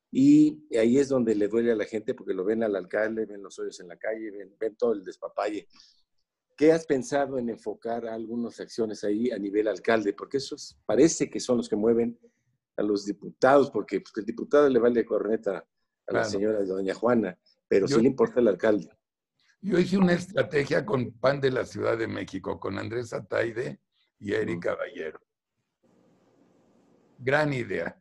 [0.09, 3.43] Y ahí es donde le duele a la gente porque lo ven al alcalde, ven
[3.43, 5.67] los hoyos en la calle, ven, todo el despapalle.
[6.55, 10.13] ¿Qué has pensado en enfocar algunas acciones ahí a nivel alcalde?
[10.13, 12.17] Porque esos parece que son los que mueven
[12.77, 15.67] a los diputados, porque pues, el diputado le vale corneta
[16.07, 17.37] a la señora doña Juana,
[17.67, 18.89] pero sí le importa el alcalde.
[19.59, 23.81] Yo hice una estrategia con PAN de la Ciudad de México, con Andrés Ataide
[24.19, 25.26] y Eric Caballero
[27.17, 27.99] gran idea.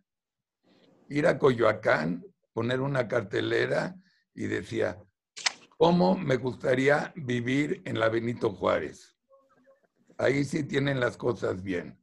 [1.09, 3.97] Ir a Coyoacán, poner una cartelera
[4.35, 5.03] y decía,
[5.77, 9.17] ¿cómo me gustaría vivir en la Benito Juárez?
[10.19, 11.99] Ahí sí tienen las cosas bien.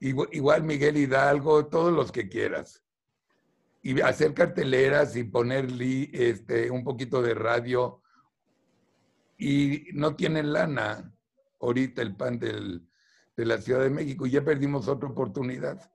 [0.00, 2.82] Igual Miguel Hidalgo, todos los que quieras.
[3.82, 5.68] Y hacer carteleras y poner
[6.12, 8.02] este, un poquito de radio.
[9.38, 11.12] Y no tienen lana
[11.60, 12.80] ahorita el pan de
[13.36, 14.26] la Ciudad de México.
[14.26, 15.90] Ya perdimos otra oportunidad.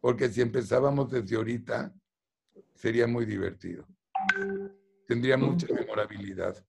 [0.00, 1.92] Porque si empezábamos desde ahorita,
[2.74, 3.86] sería muy divertido.
[5.06, 6.64] tendría mucha memorabilidad.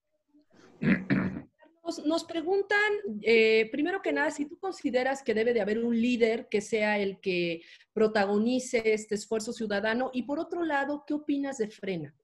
[2.05, 6.47] Nos, preguntan, eh, primero que nada, si tú consideras que debe de haber un líder
[6.47, 7.61] que sea el que
[7.93, 12.15] protagonice este esfuerzo ciudadano y por otro lado, ¿qué opinas de Frena?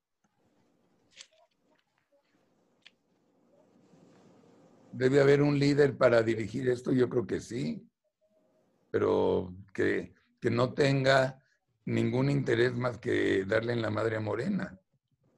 [4.91, 6.93] ¿Debe haber un líder para dirigir esto?
[6.93, 7.85] Yo creo que sí,
[8.91, 10.14] pero que,
[10.45, 11.41] que no tenga
[11.85, 14.79] ningún interés más que darle en la madre a Morena,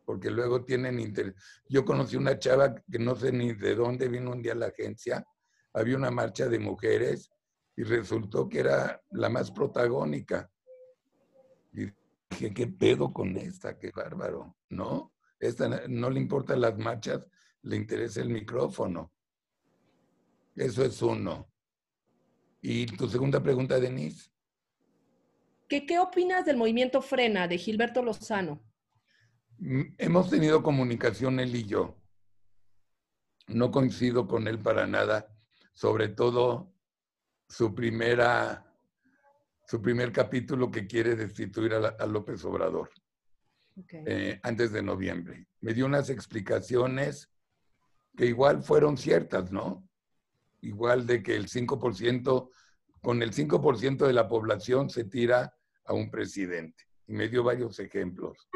[0.03, 1.33] porque luego tienen interés.
[1.69, 4.65] Yo conocí una chava que no sé ni de dónde vino un día a la
[4.65, 5.25] agencia,
[5.71, 7.31] había una marcha de mujeres
[7.77, 10.51] y resultó que era la más protagónica.
[11.71, 11.85] Y
[12.29, 13.79] dije, ¿qué pedo con esta?
[13.79, 15.13] Qué bárbaro, ¿no?
[15.39, 17.25] Esta no le importan las marchas,
[17.61, 19.13] le interesa el micrófono.
[20.53, 21.49] Eso es uno.
[22.61, 24.31] Y tu segunda pregunta, Denise.
[25.67, 28.63] ¿Qué, ¿Qué opinas del movimiento Frena de Gilberto Lozano?
[29.59, 31.97] Mm, hemos tenido comunicación él y yo.
[33.47, 35.33] No coincido con él para nada,
[35.73, 36.73] sobre todo
[37.47, 38.63] su primera
[39.65, 42.89] su primer capítulo que quiere destituir a, López Obrador
[44.05, 45.45] eh, antes de noviembre.
[45.59, 47.29] Me dio unas explicaciones
[48.15, 49.87] que igual fueron ciertas, ¿no?
[50.61, 52.49] igual de que el 5%,
[53.01, 55.56] con el 5% de la población se tira
[55.87, 56.83] a un presidente.
[57.07, 58.49] Y me dio varios ejemplos.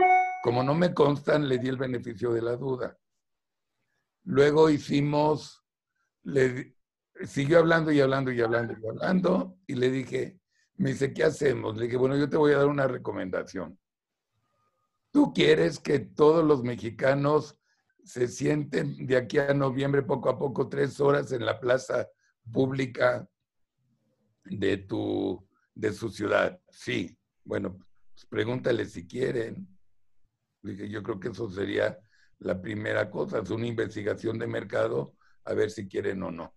[0.44, 2.98] Como no me constan, le di el beneficio de la duda.
[4.24, 5.64] Luego hicimos,
[6.24, 6.76] le,
[7.24, 10.40] siguió hablando y hablando y hablando y hablando, y le dije,
[10.76, 11.78] me dice, ¿qué hacemos?
[11.78, 13.80] Le dije, bueno, yo te voy a dar una recomendación.
[15.12, 17.58] Tú quieres que todos los mexicanos
[18.04, 22.08] se sienten de aquí a noviembre poco a poco tres horas en la plaza
[22.52, 23.28] pública
[24.46, 26.60] de tu de su ciudad.
[26.70, 27.78] Sí, bueno,
[28.14, 29.68] pues pregúntale si quieren.
[30.62, 31.98] Dije, yo creo que eso sería
[32.40, 35.16] la primera cosa, es una investigación de mercado
[35.46, 36.56] a ver si quieren o no.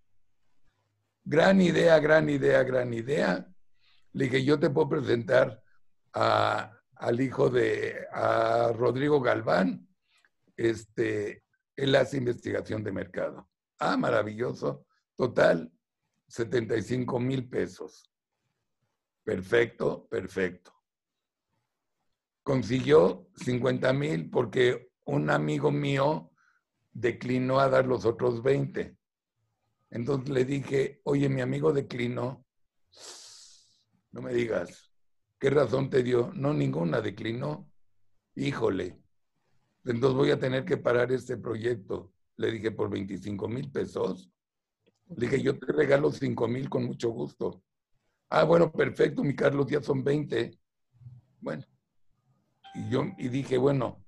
[1.25, 3.47] Gran idea, gran idea, gran idea.
[4.13, 5.63] Le dije, yo te puedo presentar
[6.13, 9.89] al hijo de a Rodrigo Galván,
[10.57, 11.45] este,
[11.77, 13.49] él hace investigación de mercado.
[13.79, 14.87] Ah, maravilloso.
[15.17, 15.71] Total,
[16.29, 18.11] 75 mil pesos.
[19.25, 20.74] Perfecto, perfecto.
[22.45, 26.31] Consiguió 50 mil porque un amigo mío
[26.93, 28.97] declinó a dar los otros 20.
[29.91, 32.45] Entonces le dije, oye, mi amigo declinó.
[34.13, 34.93] No me digas,
[35.39, 36.33] ¿qué razón te dio?
[36.35, 37.71] No, ninguna declinó.
[38.37, 39.01] Híjole,
[39.85, 42.13] entonces voy a tener que parar este proyecto.
[42.37, 44.31] Le dije, por 25 mil pesos.
[45.17, 47.63] Le dije, yo te regalo 5 mil con mucho gusto.
[48.29, 50.59] Ah, bueno, perfecto, mi Carlos, ya son 20.
[51.41, 51.65] Bueno,
[52.75, 54.05] y yo y dije, bueno,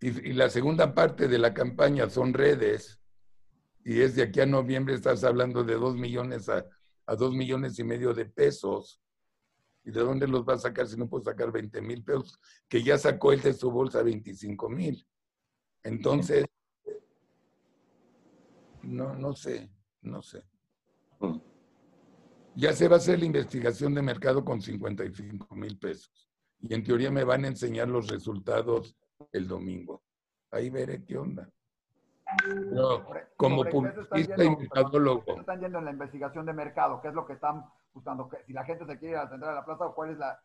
[0.00, 3.00] y, la segunda parte de la campaña son redes,
[3.84, 6.66] y es de aquí a noviembre estás hablando de 2 millones a,
[7.06, 9.00] a 2 millones y medio de pesos.
[9.84, 12.40] ¿Y de dónde los va a sacar si no puedo sacar 20 mil pesos?
[12.68, 15.06] Que ya sacó él de su bolsa 25 mil.
[15.84, 16.44] Entonces,
[18.82, 19.70] no, no sé,
[20.02, 20.44] no sé.
[21.20, 21.38] Mm.
[22.56, 26.28] Ya se va a hacer la investigación de mercado con 55 mil pesos.
[26.60, 28.96] Y en teoría me van a enseñar los resultados
[29.32, 30.02] el domingo.
[30.50, 31.48] Ahí veré qué onda.
[33.36, 35.40] como publicista y mercadólogo.
[35.40, 38.28] Están yendo en la investigación de mercado, ¿qué es lo que están buscando?
[38.46, 40.18] Si la gente se quiere ir a la central de la plaza o cuál es
[40.18, 40.40] la,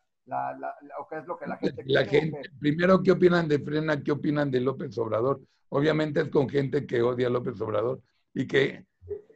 [0.98, 4.02] o qué es lo que la gente la Gente, primero, ¿qué opinan de Frena?
[4.02, 5.40] ¿Qué opinan de López Obrador?
[5.70, 8.00] Obviamente es con gente que odia a López Obrador
[8.34, 8.86] y que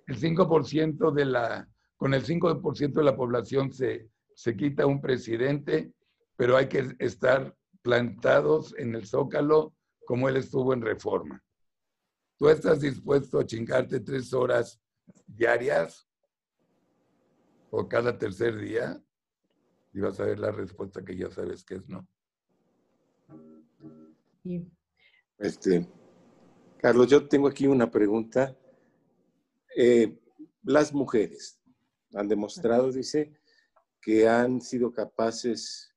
[0.07, 5.93] el 5% de la, con el 5% de la población se, se quita un presidente,
[6.37, 9.75] pero hay que estar plantados en el zócalo
[10.07, 11.43] como él estuvo en reforma.
[12.39, 14.81] ¿Tú estás dispuesto a chingarte tres horas
[15.27, 16.07] diarias
[17.71, 19.03] o cada tercer día?
[19.93, 22.07] Y vas a ver la respuesta que ya sabes que es no.
[25.39, 25.89] Este,
[26.79, 28.57] Carlos, yo tengo aquí una pregunta.
[29.75, 30.21] Eh,
[30.63, 31.59] las mujeres
[32.15, 33.33] han demostrado, dice,
[34.01, 35.96] que han sido capaces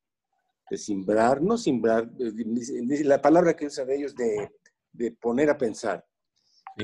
[0.70, 4.50] de simbrar, no simbrar, eh, la palabra que usan ellos de,
[4.92, 6.06] de poner a pensar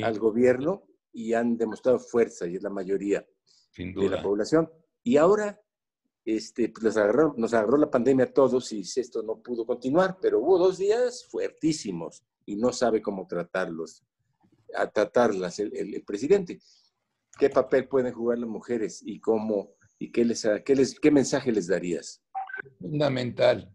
[0.03, 3.25] al gobierno y han demostrado fuerza, y es la mayoría
[3.77, 4.69] de la población.
[5.03, 5.61] Y ahora
[6.25, 10.17] este, pues nos, agarró, nos agarró la pandemia a todos y esto no pudo continuar,
[10.19, 14.03] pero hubo dos días fuertísimos y no sabe cómo tratarlos,
[14.73, 16.59] a tratarlas el, presidente.
[17.38, 21.51] ¿Qué papel pueden jugar las mujeres y cómo y qué les, qué les qué mensaje
[21.51, 22.23] les darías?
[22.79, 23.71] Fundamental.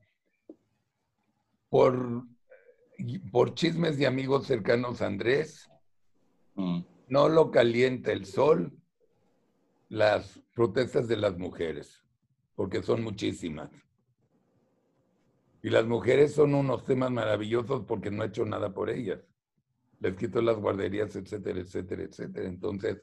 [1.71, 2.27] Por
[3.33, 5.71] por chismes de amigos cercanos a Andrés,
[6.55, 6.81] mm.
[7.09, 8.77] no lo calienta el sol
[9.89, 12.05] las protestas de las mujeres,
[12.55, 13.71] porque son muchísimas.
[15.63, 19.21] Y las mujeres son unos temas maravillosos porque no he hecho nada por ellas.
[19.99, 22.49] Les quito las guarderías, etcétera, etcétera, etcétera.
[22.49, 23.03] Entonces,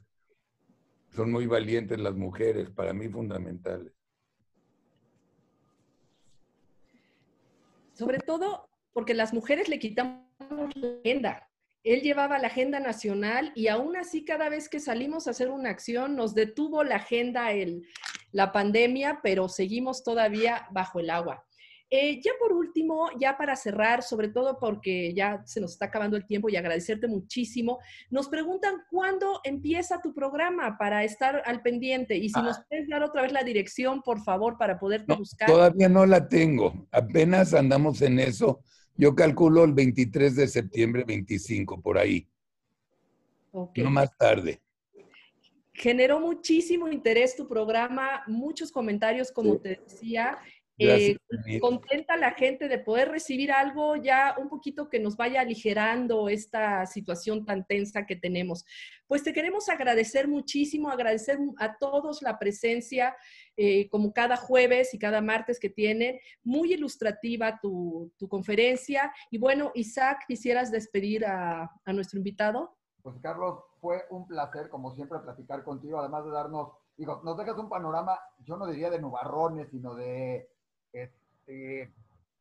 [1.09, 3.96] son muy valientes las mujeres, para mí fundamentales.
[7.97, 10.21] Sobre todo porque las mujeres le quitamos
[10.75, 11.49] la agenda.
[11.83, 15.69] Él llevaba la agenda nacional y aún así cada vez que salimos a hacer una
[15.69, 17.87] acción nos detuvo la agenda el,
[18.31, 21.46] la pandemia, pero seguimos todavía bajo el agua.
[21.89, 26.17] Eh, ya por último, ya para cerrar, sobre todo porque ya se nos está acabando
[26.17, 27.79] el tiempo y agradecerte muchísimo,
[28.09, 32.65] nos preguntan cuándo empieza tu programa para estar al pendiente y si nos ah.
[32.67, 35.47] puedes dar otra vez la dirección, por favor, para poderte buscar.
[35.47, 38.61] Todavía no la tengo, apenas andamos en eso.
[38.95, 42.27] Yo calculo el 23 de septiembre, 25, por ahí.
[43.53, 44.61] No más tarde.
[45.71, 50.38] Generó muchísimo interés tu programa, muchos comentarios, como te decía,
[50.80, 51.17] eh,
[51.59, 56.86] contenta la gente de poder recibir algo ya un poquito que nos vaya aligerando esta
[56.86, 58.63] situación tan tensa que tenemos.
[59.07, 63.15] Pues te queremos agradecer muchísimo, agradecer a todos la presencia,
[63.55, 66.19] eh, como cada jueves y cada martes que tienen.
[66.43, 69.11] Muy ilustrativa tu, conferencia.
[69.32, 72.78] Y bueno, Isaac, ¿quisieras despedir a, a nuestro invitado?
[73.01, 77.57] Pues Carlos, fue un placer, como siempre, platicar contigo, además de darnos, digo, nos dejas
[77.57, 80.49] un panorama, yo no diría de nubarrones, sino de
[80.93, 81.93] este,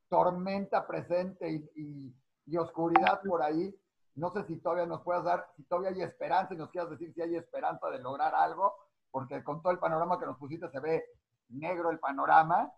[0.08, 2.14] tormenta presente y,
[2.56, 3.74] oscuridad por ahí.
[4.14, 7.12] No sé si todavía nos puedas dar, si todavía hay esperanza y nos quieras decir
[7.12, 8.72] si hay esperanza de lograr algo,
[9.10, 11.04] porque con todo el panorama que nos pusiste se ve
[11.48, 12.72] negro el panorama.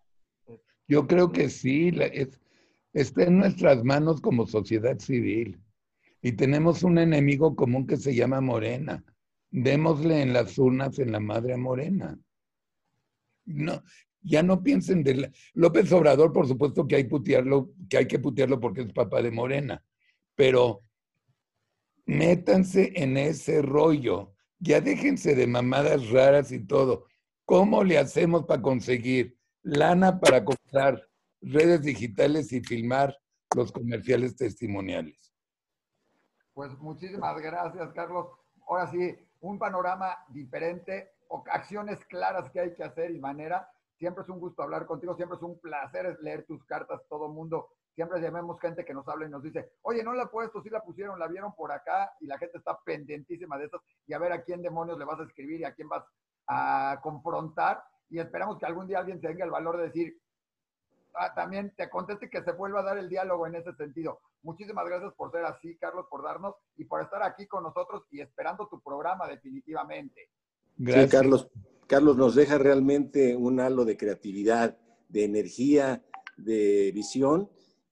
[0.88, 1.92] Yo creo que sí,
[2.92, 5.60] está en nuestras manos como sociedad civil.
[6.22, 9.04] Y tenemos un enemigo común que se llama Morena.
[9.50, 12.18] Démosle en las urnas en la madre Morena.
[13.44, 13.82] No,
[14.28, 18.60] ya no piensen de López Obrador, por supuesto que hay, putearlo, que hay que putearlo
[18.60, 19.82] porque es papá de Morena,
[20.34, 20.82] pero
[22.04, 27.06] métanse en ese rollo, ya déjense de mamadas raras y todo.
[27.44, 31.08] ¿Cómo le hacemos para conseguir lana para comprar
[31.40, 33.16] redes digitales y filmar
[33.56, 35.32] los comerciales testimoniales?
[36.52, 38.26] Pues muchísimas gracias, Carlos.
[38.68, 41.12] Ahora sí, un panorama diferente,
[41.50, 45.36] acciones claras que hay que hacer y manera Siempre es un gusto hablar contigo, siempre
[45.36, 47.68] es un placer leer tus cartas, todo mundo.
[47.94, 50.70] Siempre llamemos gente que nos habla y nos dice, oye, no la he puesto, sí
[50.70, 54.18] la pusieron, la vieron por acá y la gente está pendentísima de eso y a
[54.20, 56.04] ver a quién demonios le vas a escribir y a quién vas
[56.46, 57.82] a confrontar.
[58.08, 60.16] Y esperamos que algún día alguien tenga el valor de decir,
[61.14, 64.20] ah, también te conteste que se vuelva a dar el diálogo en ese sentido.
[64.42, 68.20] Muchísimas gracias por ser así, Carlos, por darnos y por estar aquí con nosotros y
[68.20, 70.30] esperando tu programa definitivamente.
[70.76, 71.50] Gracias, Carlos.
[71.88, 74.78] Carlos nos deja realmente un halo de creatividad,
[75.08, 76.04] de energía,
[76.36, 77.48] de visión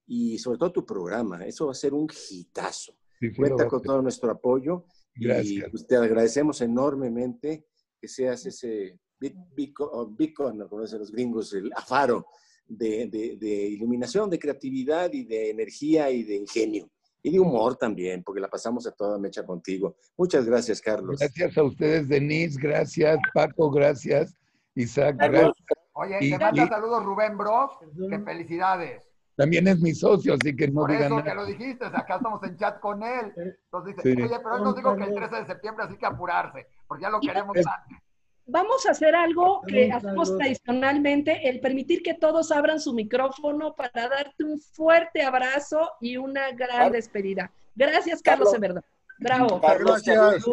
[0.07, 1.47] y sobre todo tu programa.
[1.47, 2.94] Eso va a ser un hitazo.
[3.34, 4.84] Cuenta con todo nuestro apoyo
[5.14, 7.66] y pues, te agradecemos enormemente
[7.99, 12.26] que seas ese beacon, como dicen los gringos, el afaro
[12.68, 16.90] de, de iluminación, de creatividad y de energía y de ingenio
[17.23, 19.97] y de humor también, porque la pasamos a toda mecha contigo.
[20.17, 21.19] Muchas gracias, Carlos.
[21.19, 24.37] Gracias a ustedes, Denise, gracias, Paco, gracias,
[24.75, 25.53] Isaac, gracias.
[25.93, 27.71] Oye, te manda saludos Rubén Bros,
[28.11, 29.03] que felicidades.
[29.37, 32.57] También es mi socio, así que no Por eso que lo dijiste, acá estamos en
[32.57, 33.33] chat con él.
[33.37, 36.67] Entonces dice, oye, pero él nos dijo que el 13 de septiembre así que apurarse,
[36.87, 38.06] porque ya lo queremos antes
[38.47, 44.09] vamos a hacer algo que hacemos tradicionalmente, el permitir que todos abran su micrófono para
[44.09, 47.51] darte un fuerte abrazo y una gran despedida.
[47.74, 48.84] Gracias, Carlos, en verdad.
[49.18, 49.61] Bravo.
[49.61, 50.44] Gracias.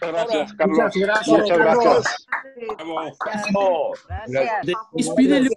[0.00, 0.78] Gracias, Carlos.
[0.78, 1.28] Muchas gracias.
[1.28, 2.26] Muchas gracias.
[4.28, 5.14] gracias.
[5.16, 5.50] Pídele,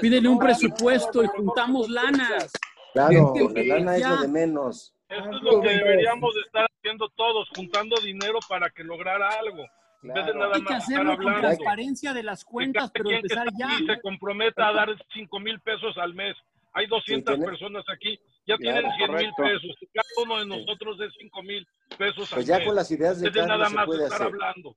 [0.00, 2.52] pídele un presupuesto y juntamos lanas.
[2.92, 4.94] Claro, la lana es lo de menos.
[5.08, 9.64] Esto es lo que deberíamos estar haciendo todos, juntando dinero para que lograra algo.
[10.02, 13.68] De nada Hay que hacerlo con transparencia de las cuentas, pero empezar ya.
[13.80, 16.34] Y se comprometa a dar 5 mil pesos al mes.
[16.72, 19.76] Hay 200 personas aquí, ya tienen 100 mil pesos.
[19.92, 21.66] Cada uno de nosotros es 5 mil
[21.98, 24.74] pesos al pues ya con las ideas de nada más puede estar hablando.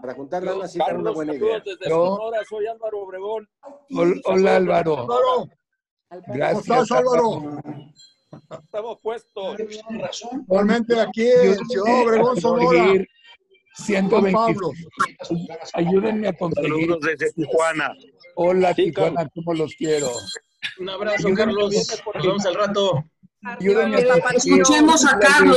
[0.00, 1.60] Para juntar sí una buena idea.
[1.60, 3.48] Desde Sonora, soy Álvaro Obregón.
[4.24, 5.06] Hola, Álvaro.
[6.28, 7.60] Gracias, Álvaro.
[8.62, 9.56] Estamos puestos.
[10.46, 13.04] Igualmente aquí en Ciudad Obregón, Sonora.
[13.76, 14.38] 120.
[15.74, 16.70] Ayúdenme a conseguir.
[16.70, 17.92] Saludos desde Tijuana.
[18.36, 20.10] Hola, Tijuana, ¿cómo los quiero?
[20.78, 21.74] Un abrazo, Carlos.
[22.14, 23.04] Nos vemos al rato.
[23.42, 25.52] Ayúdenme Escuchemos a Carlos.